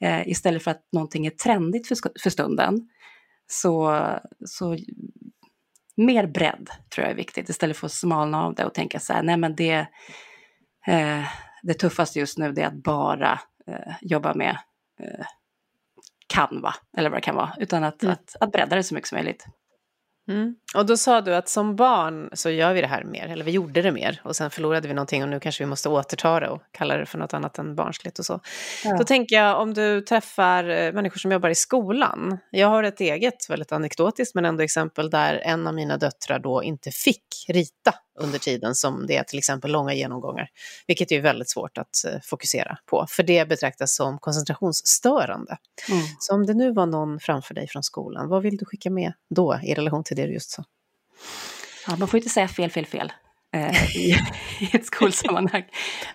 Eh, 0.00 0.28
istället 0.28 0.62
för 0.62 0.70
att 0.70 0.88
någonting 0.92 1.26
är 1.26 1.30
trendigt 1.30 1.88
för, 1.88 1.96
för 2.22 2.30
stunden 2.30 2.88
så, 3.46 4.00
så 4.44 4.76
mer 5.96 6.26
bredd 6.26 6.70
tror 6.94 7.04
jag 7.04 7.12
är 7.12 7.16
viktigt 7.16 7.48
istället 7.48 7.76
för 7.76 7.86
att 7.86 7.92
smalna 7.92 8.44
av 8.44 8.54
det 8.54 8.64
och 8.64 8.74
tänka 8.74 9.00
så 9.00 9.12
här, 9.12 9.22
nej 9.22 9.36
men 9.36 9.54
det, 9.54 9.86
eh, 10.88 11.24
det 11.62 11.74
tuffaste 11.74 12.18
just 12.18 12.38
nu 12.38 12.54
är 12.56 12.66
att 12.66 12.74
bara 12.74 13.40
eh, 13.66 13.94
jobba 14.00 14.34
med 14.34 14.58
eh, 15.00 15.26
Canva 16.26 16.74
eller 16.96 17.10
vad 17.10 17.16
det 17.16 17.24
kan 17.24 17.36
vara, 17.36 17.54
utan 17.58 17.84
att, 17.84 18.02
mm. 18.02 18.12
att, 18.12 18.36
att 18.40 18.52
bredda 18.52 18.76
det 18.76 18.82
så 18.82 18.94
mycket 18.94 19.08
som 19.08 19.16
möjligt. 19.16 19.46
Mm. 20.28 20.54
Och 20.74 20.86
då 20.86 20.96
sa 20.96 21.20
du 21.20 21.34
att 21.34 21.48
som 21.48 21.76
barn 21.76 22.30
så 22.32 22.50
gör 22.50 22.74
vi 22.74 22.80
det 22.80 22.86
här 22.86 23.04
mer, 23.04 23.28
eller 23.28 23.44
vi 23.44 23.50
gjorde 23.50 23.82
det 23.82 23.92
mer 23.92 24.20
och 24.24 24.36
sen 24.36 24.50
förlorade 24.50 24.88
vi 24.88 24.94
någonting 24.94 25.22
och 25.22 25.28
nu 25.28 25.40
kanske 25.40 25.64
vi 25.64 25.68
måste 25.70 25.88
återta 25.88 26.40
det 26.40 26.48
och 26.48 26.62
kalla 26.72 26.96
det 26.96 27.06
för 27.06 27.18
något 27.18 27.34
annat 27.34 27.58
än 27.58 27.74
barnsligt 27.74 28.18
och 28.18 28.24
så. 28.24 28.40
Ja. 28.84 28.96
Då 28.98 29.04
tänker 29.04 29.36
jag 29.36 29.60
om 29.60 29.74
du 29.74 30.00
träffar 30.00 30.68
eh, 30.68 30.92
människor 30.92 31.18
som 31.18 31.32
jobbar 31.32 31.48
i 31.48 31.54
skolan. 31.54 32.38
Jag 32.50 32.68
har 32.68 32.82
ett 32.82 33.00
eget, 33.00 33.50
väldigt 33.50 33.72
anekdotiskt 33.72 34.34
men 34.34 34.44
ändå 34.44 34.62
exempel 34.62 35.10
där 35.10 35.34
en 35.44 35.66
av 35.66 35.74
mina 35.74 35.96
döttrar 35.96 36.38
då 36.38 36.62
inte 36.62 36.90
fick 36.90 37.24
rita 37.48 37.94
under 38.18 38.38
tiden 38.38 38.74
som 38.74 39.06
det 39.06 39.16
är 39.16 39.22
till 39.22 39.38
exempel 39.38 39.72
långa 39.72 39.94
genomgångar, 39.94 40.48
vilket 40.86 41.12
är 41.12 41.20
väldigt 41.20 41.50
svårt 41.50 41.78
att 41.78 42.04
eh, 42.06 42.20
fokusera 42.22 42.78
på, 42.86 43.06
för 43.10 43.22
det 43.22 43.48
betraktas 43.48 43.96
som 43.96 44.18
koncentrationsstörande. 44.18 45.56
Mm. 45.90 46.02
Så 46.18 46.34
om 46.34 46.46
det 46.46 46.54
nu 46.54 46.72
var 46.72 46.86
någon 46.86 47.20
framför 47.20 47.54
dig 47.54 47.68
från 47.68 47.82
skolan, 47.82 48.28
vad 48.28 48.42
vill 48.42 48.56
du 48.56 48.64
skicka 48.64 48.90
med 48.90 49.12
då 49.30 49.60
i 49.62 49.74
relation 49.74 50.04
till 50.04 50.16
det 50.18 50.26
du 50.26 50.32
just 50.32 50.50
sa? 50.50 50.64
Ja, 51.86 51.96
man 51.96 52.08
får 52.08 52.18
inte 52.18 52.30
säga 52.30 52.48
fel, 52.48 52.70
fel, 52.70 52.86
fel 52.86 53.12
eh, 53.54 53.96
i, 53.96 54.10
i 54.60 54.76
ett 54.76 54.86
skolsammanhang. 54.86 55.64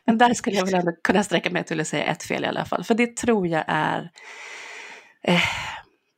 Men 0.05 0.17
där 0.17 0.33
skulle 0.33 0.55
jag 0.55 0.65
väl 0.65 0.73
ändå 0.73 0.91
kunna 1.03 1.23
sträcka 1.23 1.49
mig 1.49 1.63
till 1.63 1.79
att 1.79 1.87
säga 1.87 2.03
ett 2.03 2.23
fel 2.23 2.43
i 2.43 2.47
alla 2.47 2.65
fall, 2.65 2.83
för 2.83 2.95
det 2.95 3.17
tror 3.17 3.47
jag 3.47 3.63
är 3.67 4.11
eh, 5.23 5.41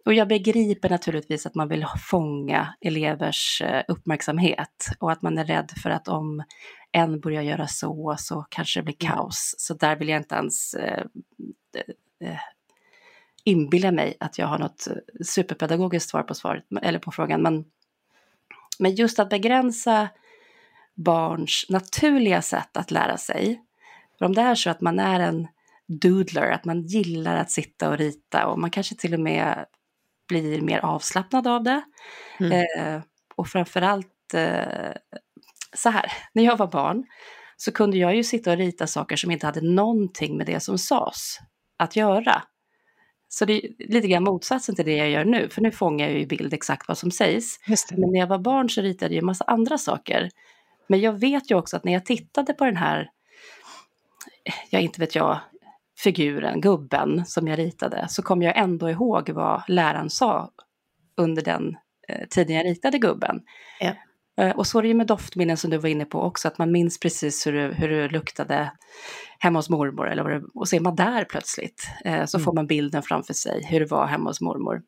och 0.06 0.14
jag 0.14 0.28
begriper 0.28 0.90
naturligtvis 0.90 1.46
att 1.46 1.56
man 1.56 1.68
vill 1.68 1.86
fånga 2.10 2.76
elevers 2.82 3.62
eh, 3.62 3.84
uppmärksamhet 3.88 4.88
och 5.00 5.12
att 5.12 5.22
man 5.22 5.38
är 5.38 5.46
rädd 5.46 5.72
för 5.84 5.90
att 5.90 6.08
om 6.08 6.44
en 6.92 7.20
börjar 7.20 7.42
göra 7.42 7.68
så, 7.68 8.16
så 8.20 8.46
kanske 8.50 8.80
det 8.80 8.84
blir 8.84 9.06
mm. 9.06 9.16
kaos. 9.16 9.56
Så 9.58 9.74
där 9.74 9.96
vill 9.96 10.10
jag 10.10 10.20
inte 10.20 10.36
ens 10.36 10.74
eh, 10.74 11.04
eh, 12.22 12.40
inbilla 13.44 13.92
mig 13.92 14.18
att 14.20 14.38
jag 14.38 14.48
har 14.48 14.60
något 14.60 14.88
superpedagogiskt 15.26 16.10
svar 16.10 16.24
på 16.24 16.34
svaret, 16.34 16.64
eller 16.82 17.00
på 17.00 17.12
frågan, 17.12 17.42
men, 17.42 17.66
men 18.80 18.96
just 18.96 19.20
att 19.20 19.30
begränsa 19.30 20.10
barns 20.96 21.66
naturliga 21.70 22.42
sätt 22.42 22.78
att 22.78 22.92
lära 22.92 23.18
sig. 23.18 23.62
För 24.18 24.26
om 24.26 24.36
det 24.36 24.42
är 24.42 24.56
så 24.56 24.70
att 24.70 24.82
man 24.82 25.00
är 25.00 25.20
en 25.20 25.48
doodler, 25.88 26.52
att 26.52 26.66
man 26.66 26.82
gillar 26.82 27.36
att 27.36 27.52
sitta 27.52 27.90
och 27.90 27.98
rita 27.98 28.48
och 28.48 28.60
man 28.60 28.72
kanske 28.72 28.96
till 28.96 29.14
och 29.14 29.20
med 29.20 29.66
blir 30.28 30.62
mer 30.62 30.80
avslappnad 30.80 31.48
av 31.48 31.64
det. 31.64 31.82
Mm. 32.40 32.52
Eh, 32.52 33.02
och 33.36 33.48
framförallt 33.48 34.34
eh, 34.34 34.92
så 35.74 35.90
här, 35.90 36.12
när 36.34 36.44
jag 36.44 36.58
var 36.58 36.68
barn 36.68 37.04
så 37.58 37.72
kunde 37.72 37.98
jag 37.98 38.16
ju 38.16 38.24
sitta 38.24 38.52
och 38.52 38.58
rita 38.58 38.88
saker 38.88 39.16
som 39.16 39.32
inte 39.32 39.46
hade 39.46 39.62
någonting 39.62 40.38
med 40.38 40.46
det 40.46 40.60
som 40.60 40.78
sades 40.78 41.38
att 41.78 41.96
göra. 41.96 42.44
Så 43.38 43.46
det 43.46 43.66
är 43.66 43.72
lite 43.78 44.08
grann 44.08 44.24
motsatsen 44.24 44.76
till 44.76 44.86
det 44.86 44.96
jag 44.96 45.10
gör 45.10 45.26
nu, 45.26 45.50
för 45.50 45.62
nu 45.62 45.72
fångar 45.72 46.06
jag 46.06 46.16
ju 46.16 46.22
i 46.22 46.26
bild 46.26 46.54
exakt 46.54 46.88
vad 46.88 46.98
som 46.98 47.12
sägs. 47.12 47.60
Men 47.98 48.12
när 48.12 48.20
jag 48.20 48.28
var 48.28 48.40
barn 48.40 48.70
så 48.70 48.82
ritade 48.82 49.06
jag 49.06 49.14
ju 49.14 49.20
en 49.20 49.26
massa 49.26 49.44
andra 49.48 49.78
saker. 49.78 50.30
Men 50.88 51.02
jag 51.02 51.20
vet 51.20 51.52
ju 51.52 51.56
också 51.56 51.78
att 51.78 51.84
när 51.84 51.94
jag 51.94 52.06
tittade 52.06 52.54
på 52.54 52.66
den 52.66 52.78
här, 52.78 53.10
ja 54.70 54.80
inte 54.80 55.00
vet 55.00 55.16
jag, 55.16 55.40
figuren, 55.98 56.62
gubben 56.62 57.26
som 57.26 57.48
jag 57.48 57.60
ritade, 57.60 58.08
så 58.10 58.22
kom 58.22 58.42
jag 58.42 58.58
ändå 58.58 58.90
ihåg 58.90 59.30
vad 59.30 59.64
läraren 59.68 60.10
sa 60.10 60.52
under 61.18 61.42
den 61.44 61.78
eh, 62.08 62.28
tiden 62.30 62.56
jag 62.56 62.66
ritade 62.66 62.98
gubben. 62.98 63.42
Ja. 63.80 63.92
Eh, 64.38 64.56
och 64.56 64.68
så 64.68 64.78
är 64.78 64.82
det 64.82 64.88
ju 64.88 64.94
med 64.94 65.08
doftminnen 65.08 65.58
som 65.58 65.70
du 65.70 65.78
var 65.78 65.90
inne 65.90 66.06
på 66.06 66.22
också, 66.22 66.48
att 66.48 66.58
man 66.58 66.72
minns 66.72 67.00
precis 67.00 67.48
hur 67.48 67.54
det, 67.54 67.74
hur 67.74 67.90
det 67.90 68.08
luktade 68.08 68.72
hemma 69.40 69.60
hos 69.60 69.70
mormor, 69.70 70.10
eller 70.10 70.24
vad 70.24 70.32
det, 70.32 70.42
och 70.54 70.68
så 70.68 70.76
är 70.76 70.80
man 70.80 70.96
där 70.96 71.26
plötsligt. 71.26 71.88
Eh, 72.06 72.26
så 72.26 72.38
mm. 72.38 72.46
får 72.46 72.54
man 72.54 72.68
bilden 72.68 73.04
framför 73.04 73.34
sig, 73.34 73.66
hur 73.66 73.80
det 73.80 73.86
var 73.86 74.08
hemma 74.08 74.30
hos 74.30 74.42
mormor. 74.42 74.82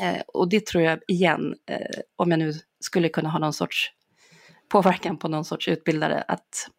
Eh, 0.00 0.20
och 0.26 0.48
det 0.48 0.66
tror 0.66 0.84
jag 0.84 0.98
igen, 1.08 1.54
om 2.16 2.30
jag 2.30 2.38
nu 2.38 2.52
skulle 2.80 3.08
kunna 3.08 3.28
ha 3.28 3.38
någon 3.38 3.52
sorts 3.52 3.92
påverkan 4.68 5.16
på 5.16 5.28
någon 5.28 5.44
sorts 5.44 5.68
utbildare, 5.68 6.24
att 6.28 6.70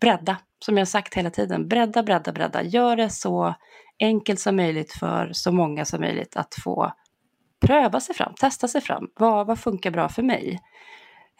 bredda, 0.00 0.36
som 0.64 0.78
jag 0.78 0.88
sagt 0.88 1.14
hela 1.14 1.30
tiden, 1.30 1.68
bredda, 1.68 2.02
bredda, 2.02 2.32
bredda. 2.32 2.62
Gör 2.62 2.96
det 2.96 3.10
så 3.10 3.54
enkelt 3.98 4.40
som 4.40 4.56
möjligt 4.56 4.92
för 4.92 5.30
så 5.32 5.52
många 5.52 5.84
som 5.84 6.00
möjligt 6.00 6.36
att 6.36 6.54
få 6.64 6.92
pröva 7.66 8.00
sig 8.00 8.14
fram, 8.14 8.34
testa 8.34 8.68
sig 8.68 8.80
fram. 8.80 9.08
Vad, 9.14 9.46
vad 9.46 9.58
funkar 9.58 9.90
bra 9.90 10.08
för 10.08 10.22
mig? 10.22 10.60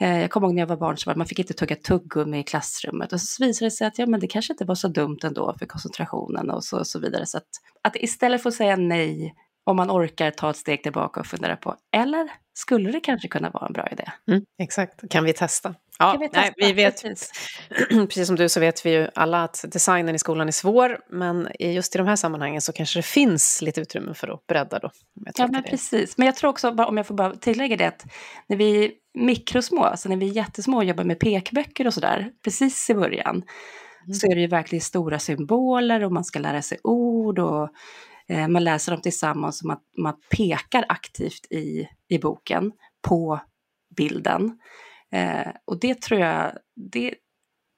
Eh, 0.01 0.21
jag 0.21 0.31
kommer 0.31 0.47
ihåg 0.47 0.55
när 0.55 0.63
jag 0.63 0.67
var 0.67 0.77
barn 0.77 0.97
så 0.97 1.11
var 1.11 1.17
man 1.17 1.27
fick 1.27 1.39
inte 1.39 1.55
tugga 1.55 1.77
tuggummi 1.77 2.39
i 2.39 2.43
klassrummet 2.43 3.13
och 3.13 3.21
så 3.21 3.45
visade 3.45 3.67
det 3.67 3.71
sig 3.71 3.87
att 3.87 3.99
ja, 3.99 4.07
men 4.07 4.21
det 4.21 4.27
kanske 4.27 4.53
inte 4.53 4.65
var 4.65 4.75
så 4.75 4.89
dumt 4.89 5.19
ändå 5.23 5.55
för 5.59 5.67
koncentrationen 5.67 6.51
och 6.51 6.65
så, 6.65 6.79
och 6.79 6.87
så 6.87 6.99
vidare. 6.99 7.27
Så 7.27 7.39
att, 7.39 7.49
att 7.83 7.97
istället 7.97 8.43
för 8.43 8.49
att 8.49 8.55
säga 8.55 8.77
nej, 8.77 9.35
om 9.65 9.77
man 9.77 9.91
orkar 9.91 10.31
ta 10.31 10.51
ett 10.51 10.57
steg 10.57 10.83
tillbaka 10.83 11.21
och 11.21 11.27
fundera 11.27 11.57
på, 11.57 11.77
eller 11.97 12.31
skulle 12.59 12.91
det 12.91 13.01
kanske 13.01 13.29
kunna 13.29 13.51
vara 13.51 13.67
en 13.67 13.73
bra 13.73 13.89
idé? 13.93 14.05
Mm, 14.31 14.43
exakt, 14.59 15.11
kan 15.11 15.25
vi 15.25 15.33
testa? 15.33 15.75
Ja, 15.99 16.17
vi, 16.21 16.29
nej, 16.33 16.53
vi 16.57 16.73
vet, 16.73 17.03
precis. 17.03 17.31
precis 17.89 18.27
som 18.27 18.37
du 18.37 18.49
så 18.49 18.61
vet 18.61 18.87
vi 18.87 18.91
ju 18.91 19.09
alla 19.15 19.45
att 19.45 19.65
designen 19.69 20.15
i 20.15 20.19
skolan 20.19 20.49
är 20.49 20.53
svår, 20.53 20.99
men 21.11 21.49
just 21.59 21.95
i 21.95 21.99
de 21.99 22.07
här 22.07 22.17
sammanhangen 22.17 22.61
så 22.61 22.73
kanske 22.73 22.99
det 22.99 23.03
finns 23.03 23.63
lite 23.63 23.81
utrymme 23.81 24.15
för 24.15 24.29
att 24.29 24.47
bredda 24.47 24.79
då. 24.79 24.91
Ja, 25.35 25.47
men 25.47 25.63
precis. 25.63 26.19
Men 26.19 26.27
jag 26.27 26.37
tror 26.37 26.51
också, 26.51 26.69
om 26.71 26.97
jag 26.97 27.07
får 27.07 27.15
bara 27.15 27.35
tillägga 27.35 27.77
det, 27.77 27.87
att 27.87 28.07
när 28.47 28.57
vi 28.57 28.85
är 28.85 28.91
mikrosmå, 29.15 29.85
alltså 29.85 30.09
när 30.09 30.17
vi 30.17 30.29
är 30.29 30.33
jättesmå 30.33 30.77
och 30.77 30.85
jobbar 30.85 31.05
med 31.05 31.19
pekböcker 31.19 31.87
och 31.87 31.95
sådär, 31.95 32.31
precis 32.45 32.91
i 32.91 32.95
början, 32.95 33.37
mm. 33.37 34.15
så 34.15 34.27
är 34.27 34.35
det 34.35 34.41
ju 34.41 34.47
verkligen 34.47 34.83
stora 34.83 35.19
symboler 35.19 36.05
och 36.05 36.13
man 36.13 36.25
ska 36.25 36.39
lära 36.39 36.63
sig 36.63 36.79
ord 36.83 37.39
och 37.39 37.71
man 38.49 38.65
läser 38.65 38.93
dem 38.93 39.03
tillsammans 39.03 39.61
och 39.61 39.67
man, 39.67 39.79
man 39.99 40.15
pekar 40.31 40.85
aktivt 40.89 41.47
i, 41.51 41.89
i 42.09 42.19
boken 42.19 42.73
på 43.03 43.41
bilden. 43.97 44.59
Eh, 45.13 45.53
och 45.65 45.81
det 45.81 46.03
tror 46.03 46.21
jag, 46.21 46.53
det, 46.75 47.15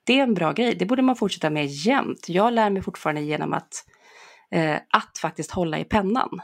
det 0.07 0.19
är 0.19 0.23
en 0.23 0.35
bra 0.35 0.53
grej. 0.53 0.75
Det 0.75 0.87
borde 0.87 1.03
man 1.03 1.17
fortsätta 1.17 1.51
med 1.51 1.67
jämt. 1.67 2.29
Jag 2.29 2.53
lär 2.53 2.71
mig 2.71 2.83
fortfarande 2.83 3.21
genom 3.21 3.53
att, 3.53 3.85
eh, 4.51 4.77
att 4.91 5.19
faktiskt 5.19 5.51
hålla 5.51 5.79
i 5.79 5.85
pennan. 5.85 6.41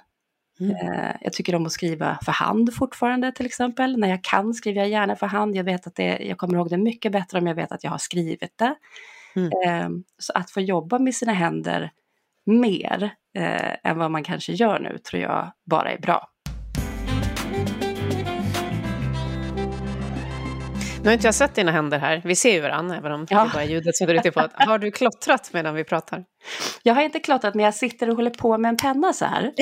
Mm. 0.60 0.76
Eh, 0.76 1.16
jag 1.20 1.32
tycker 1.32 1.54
om 1.54 1.66
att 1.66 1.72
skriva 1.72 2.18
för 2.24 2.32
hand 2.32 2.74
fortfarande 2.74 3.32
till 3.32 3.46
exempel. 3.46 3.98
När 3.98 4.08
jag 4.08 4.24
kan 4.24 4.54
skriver 4.54 4.80
jag 4.80 4.88
gärna 4.88 5.16
för 5.16 5.26
hand. 5.26 5.56
Jag 5.56 5.64
vet 5.64 5.86
att 5.86 5.94
det, 5.94 6.18
jag 6.18 6.38
kommer 6.38 6.54
ihåg 6.54 6.70
det 6.70 6.78
mycket 6.78 7.12
bättre 7.12 7.38
om 7.38 7.46
jag 7.46 7.54
vet 7.54 7.72
att 7.72 7.84
jag 7.84 7.90
har 7.90 7.98
skrivit 7.98 8.58
det. 8.58 8.74
Mm. 9.36 9.50
Eh, 9.66 10.02
så 10.18 10.32
att 10.32 10.50
få 10.50 10.60
jobba 10.60 10.98
med 10.98 11.14
sina 11.14 11.32
händer 11.32 11.90
mer 12.46 13.14
eh, 13.38 13.90
än 13.90 13.98
vad 13.98 14.10
man 14.10 14.24
kanske 14.24 14.52
gör 14.52 14.78
nu 14.78 14.98
tror 14.98 15.22
jag 15.22 15.52
bara 15.70 15.92
är 15.92 15.98
bra. 15.98 16.28
Nu 21.06 21.10
har 21.10 21.14
inte 21.14 21.26
jag 21.26 21.34
sett 21.34 21.54
dina 21.54 21.72
händer 21.72 21.98
här. 21.98 22.22
Vi 22.24 22.36
ser 22.36 22.52
ju 22.52 22.60
varandra, 22.60 22.96
även 22.96 23.12
om 23.12 23.26
ja. 23.30 23.44
det 23.44 23.50
bara 23.54 23.62
är 23.62 23.68
ljudet 23.68 23.96
som 23.96 24.06
går 24.06 24.16
ut 24.16 24.34
på. 24.34 24.48
Har 24.54 24.78
du 24.78 24.90
klottrat 24.90 25.50
medan 25.52 25.74
vi 25.74 25.84
pratar? 25.84 26.24
Jag 26.82 26.94
har 26.94 27.02
inte 27.02 27.20
klottrat, 27.20 27.54
men 27.54 27.64
jag 27.64 27.74
sitter 27.74 28.10
och 28.10 28.16
håller 28.16 28.30
på 28.30 28.58
med 28.58 28.68
en 28.68 28.76
penna 28.76 29.12
så 29.12 29.24
här. 29.24 29.52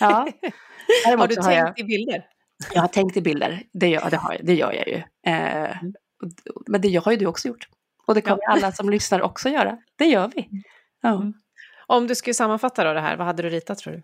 Ja. 0.00 0.28
har 1.06 1.28
du 1.28 1.34
tänkt 1.34 1.46
har 1.46 1.52
jag... 1.52 1.78
i 1.78 1.84
bilder? 1.84 2.26
Jag 2.74 2.80
har 2.80 2.88
tänkt 2.88 3.16
i 3.16 3.20
bilder, 3.20 3.62
det 3.72 3.88
gör, 3.88 4.10
det 4.10 4.16
har, 4.16 4.36
det 4.42 4.54
gör 4.54 4.72
jag 4.72 4.88
ju. 4.88 4.96
Eh, 5.26 5.82
mm. 5.82 5.94
men 6.66 6.80
det 6.80 6.94
har 7.04 7.12
ju 7.12 7.18
du 7.18 7.26
också 7.26 7.48
gjort. 7.48 7.68
Och 8.06 8.14
det 8.14 8.20
kommer 8.20 8.42
ja. 8.42 8.50
alla 8.50 8.72
som 8.72 8.90
lyssnar 8.90 9.22
också 9.22 9.48
göra. 9.48 9.78
Det 9.98 10.04
gör 10.04 10.30
vi. 10.34 10.48
Ja. 11.02 11.14
Mm. 11.14 11.32
Om 11.92 12.06
du 12.06 12.14
skulle 12.14 12.34
sammanfatta 12.34 12.84
då 12.84 12.92
det 12.92 13.00
här, 13.00 13.16
vad 13.16 13.26
hade 13.26 13.42
du 13.42 13.48
ritat 13.48 13.78
tror 13.78 13.92
du? 13.92 14.02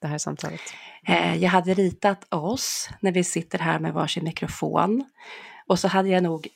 Det 0.00 0.06
här 0.06 0.18
samtalet. 0.18 0.60
Eh, 1.08 1.36
jag 1.36 1.50
hade 1.50 1.74
ritat 1.74 2.34
oss 2.34 2.88
när 3.00 3.12
vi 3.12 3.24
sitter 3.24 3.58
här 3.58 3.78
med 3.78 3.92
varsin 3.92 4.24
mikrofon. 4.24 5.04
Och 5.66 5.78
så 5.78 5.88
hade 5.88 6.08
jag 6.08 6.22
nog 6.22 6.48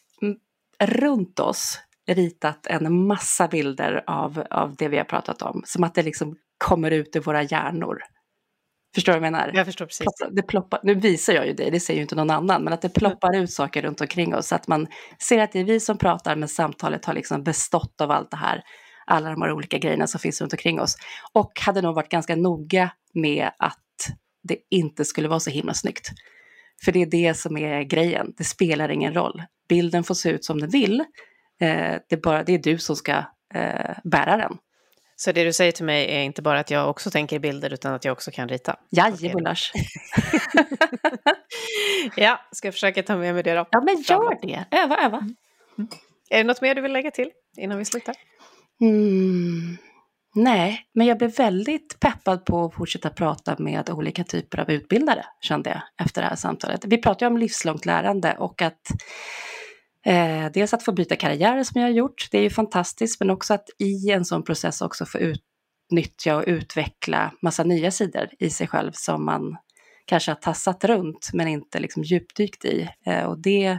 runt 0.81 1.41
oss 1.41 1.81
ritat 2.09 2.67
en 2.67 3.07
massa 3.07 3.49
bilder 3.49 4.05
av, 4.07 4.45
av 4.51 4.77
det 4.77 4.89
vi 4.89 4.97
har 4.97 5.05
pratat 5.05 5.43
om. 5.43 5.63
Som 5.67 5.85
att 5.85 5.95
det 5.95 6.03
liksom 6.03 6.37
kommer 6.65 6.91
ut 6.91 7.17
ur 7.17 7.21
våra 7.21 7.43
hjärnor. 7.43 7.99
Förstår 8.95 9.13
du 9.13 9.19
vad 9.19 9.27
jag 9.27 9.33
menar? 9.33 9.51
Jag 9.55 9.67
förstår 9.67 9.87
precis. 9.87 10.07
Det 10.31 10.43
ploppar, 10.43 10.81
nu 10.83 10.95
visar 10.95 11.33
jag 11.33 11.47
ju 11.47 11.53
det, 11.53 11.71
det 11.71 11.81
ser 11.81 11.95
ju 11.95 12.01
inte 12.01 12.15
någon 12.15 12.31
annan, 12.31 12.65
men 12.65 12.73
att 12.73 12.83
det 12.83 12.89
ploppar 12.89 13.37
ut 13.37 13.53
saker 13.53 13.83
runt 13.83 14.01
omkring 14.01 14.35
oss. 14.35 14.49
Så 14.49 14.55
att 14.55 14.69
man 14.69 14.87
ser 15.23 15.39
att 15.39 15.53
det 15.53 15.61
är 15.61 15.65
vi 15.65 15.81
som 15.81 15.99
pratar, 15.99 16.37
men 16.37 16.49
samtalet 16.49 17.05
har 17.05 17.15
liksom 17.15 17.43
bestått 17.43 18.01
av 18.01 18.11
allt 18.11 18.31
det 18.31 18.37
här. 18.37 18.63
Alla 19.09 19.31
de 19.31 19.43
här 19.43 19.53
olika 19.53 19.79
grejerna 19.79 20.07
som 20.07 20.21
finns 20.21 20.41
runt 20.41 20.53
omkring 20.53 20.81
oss. 20.81 20.97
Och 21.33 21.61
hade 21.61 21.83
nog 21.83 21.95
varit 21.95 22.09
ganska 22.09 22.37
noga 22.37 22.91
med 23.15 23.51
att 23.59 23.79
det 24.43 24.57
inte 24.71 25.05
skulle 25.05 25.29
vara 25.29 25.41
så 25.41 25.51
himla 25.51 25.75
snyggt. 25.75 26.09
För 26.85 26.93
det 26.93 27.03
är 27.03 27.07
det 27.07 27.35
som 27.35 27.57
är 27.57 27.83
grejen, 27.83 28.35
det 28.37 28.45
spelar 28.45 28.89
ingen 28.89 29.15
roll. 29.15 29.43
Bilden 29.69 30.05
får 30.05 30.15
se 30.15 30.31
ut 30.31 30.45
som 30.45 30.61
den 30.61 30.71
vill, 30.71 31.01
eh, 31.01 31.07
det, 32.09 32.13
är 32.13 32.21
bara, 32.21 32.45
det 32.45 32.55
är 32.55 32.59
du 32.59 32.79
som 32.79 32.97
ska 32.97 33.13
eh, 33.55 33.97
bära 34.05 34.37
den. 34.37 34.59
Så 35.17 35.33
det 35.33 35.45
du 35.45 35.53
säger 35.53 35.73
till 35.73 35.85
mig 35.85 36.17
är 36.17 36.23
inte 36.23 36.43
bara 36.43 36.61
att 36.61 36.71
jag 36.71 36.91
också 36.91 37.11
tänker 37.11 37.39
bilder 37.39 37.73
utan 37.73 37.95
att 37.95 38.05
jag 38.05 38.13
också 38.13 38.31
kan 38.31 38.49
rita? 38.49 38.77
Jajebulars! 38.91 39.73
ja, 42.17 42.41
ska 42.53 42.67
jag 42.67 42.75
försöka 42.75 43.03
ta 43.03 43.17
med 43.17 43.35
mig 43.35 43.43
det 43.43 43.55
då. 43.55 43.69
Ja, 43.71 43.81
men 43.81 44.03
gör 44.03 44.39
det! 44.43 44.65
Öva, 44.71 44.97
öva! 44.97 45.19
Mm. 45.19 45.37
Är 46.31 46.39
det 46.39 46.45
något 46.45 46.61
mer 46.61 46.75
du 46.75 46.81
vill 46.81 46.93
lägga 46.93 47.11
till 47.11 47.31
innan 47.57 47.79
vi 47.79 47.85
slutar? 47.85 48.15
Mm. 48.81 49.77
Nej, 50.35 50.81
men 50.95 51.07
jag 51.07 51.19
blev 51.19 51.37
väldigt 51.37 52.01
peppad 52.01 52.45
på 52.45 52.65
att 52.65 52.75
fortsätta 52.75 53.11
prata 53.11 53.57
med 53.59 53.91
olika 53.91 54.25
typer 54.25 54.61
av 54.61 54.71
utbildare, 54.71 55.25
kände 55.41 55.71
jag 55.71 56.07
efter 56.07 56.23
det 56.23 56.29
här 56.29 56.37
samtalet. 56.37 56.85
Vi 56.85 57.03
pratar 57.03 57.27
ju 57.27 57.31
om 57.31 57.39
livslångt 57.39 57.87
lärande 57.87 58.37
och 58.39 58.63
att 58.63 58.81
eh, 60.07 60.47
dels 60.55 60.75
att 60.75 60.83
få 60.83 60.93
byta 60.93 61.17
karriär 61.17 61.63
som 61.63 61.81
jag 61.81 61.89
har 61.89 61.95
gjort, 61.95 62.29
det 62.31 62.39
är 62.39 62.43
ju 62.43 62.51
fantastiskt, 62.51 63.21
men 63.21 63.31
också 63.31 63.55
att 63.55 63.69
i 63.79 64.11
en 64.11 64.25
sån 64.25 64.43
process 64.43 64.83
också 64.83 65.07
få 65.07 65.19
utnyttja 65.19 66.37
och 66.37 66.45
utveckla 66.47 67.33
massa 67.43 67.65
nya 67.65 67.91
sidor 67.91 68.29
i 68.39 68.51
sig 68.51 68.67
själv 68.67 68.93
som 68.95 69.25
man 69.25 69.57
kanske 70.05 70.31
har 70.31 70.37
tassat 70.37 70.85
runt 70.85 71.31
men 71.33 71.49
inte 71.49 71.79
liksom 71.79 72.03
djupdykt 72.03 72.65
i. 72.65 72.89
Eh, 73.07 73.25
och 73.25 73.39
det, 73.39 73.79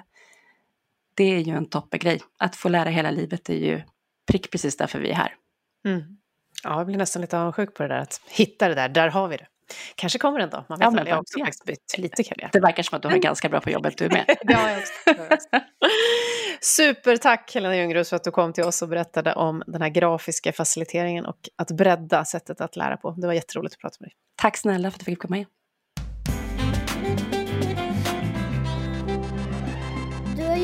det 1.16 1.24
är 1.24 1.40
ju 1.40 1.54
en 1.54 1.70
toppegrej. 1.70 2.22
Att 2.38 2.56
få 2.56 2.70
lära 2.70 2.90
hela 2.90 3.12
livet 3.12 3.50
är 3.50 3.54
ju 3.54 3.82
prick 4.30 4.52
precis 4.52 4.78
därför 4.78 5.00
vi 5.00 5.10
är 5.10 5.16
här. 5.16 5.36
Mm. 5.86 6.04
Ja, 6.64 6.78
jag 6.78 6.86
blir 6.86 6.98
nästan 6.98 7.22
lite 7.22 7.40
avundsjuk 7.40 7.74
på 7.74 7.84
det 7.84 7.90
där, 7.90 8.00
att 8.00 8.22
hitta 8.28 8.68
det 8.68 8.76
där, 8.76 8.90
där 8.90 9.10
har 9.10 9.28
vi 9.28 9.38
det. 9.38 9.48
Kanske 9.96 10.20
kommer 10.20 10.40
en 10.40 10.50
dag, 10.50 10.64
man 10.70 10.80
vet 10.80 10.84
ja, 10.84 10.88
aldrig. 10.88 11.08
Jag 11.08 11.16
har 11.16 11.22
också 11.22 11.40
faktiskt 11.40 11.66
bytt 11.66 11.98
lite 11.98 12.24
karriär. 12.24 12.50
Det 12.54 12.60
verkar 12.60 12.84
som 12.84 12.96
att 12.96 13.02
du 13.02 13.08
har 13.08 13.18
ganska 13.18 13.50
bra 13.50 13.60
på 13.60 13.70
jobbet 13.70 13.98
du 13.98 14.10
med. 14.10 14.26
det 14.44 14.54
har 14.54 14.70
jag 14.70 14.80
också. 14.80 15.60
Supertack 16.62 17.54
Helena 17.54 17.78
Ljungros 17.78 18.10
för 18.10 18.16
att 18.16 18.24
du 18.24 18.32
kom 18.32 18.54
till 18.54 18.64
oss 18.64 18.82
och 18.82 18.90
berättade 18.90 19.34
om 19.34 19.64
den 19.68 19.82
här 19.82 19.90
grafiska 19.90 20.54
faciliteringen 20.54 21.26
och 21.26 21.50
att 21.56 21.72
bredda 21.72 22.26
sättet 22.26 22.62
att 22.62 22.76
lära 22.76 22.98
på. 22.98 23.12
Det 23.12 23.28
var 23.28 23.34
jätteroligt 23.34 23.76
att 23.76 23.82
prata 23.82 23.96
med 24.00 24.08
dig. 24.08 24.16
Tack 24.36 24.58
snälla 24.58 24.92
för 24.92 24.96
att 24.96 25.00
du 25.00 25.06
fick 25.06 25.20
komma 25.20 25.38
in. 25.38 25.46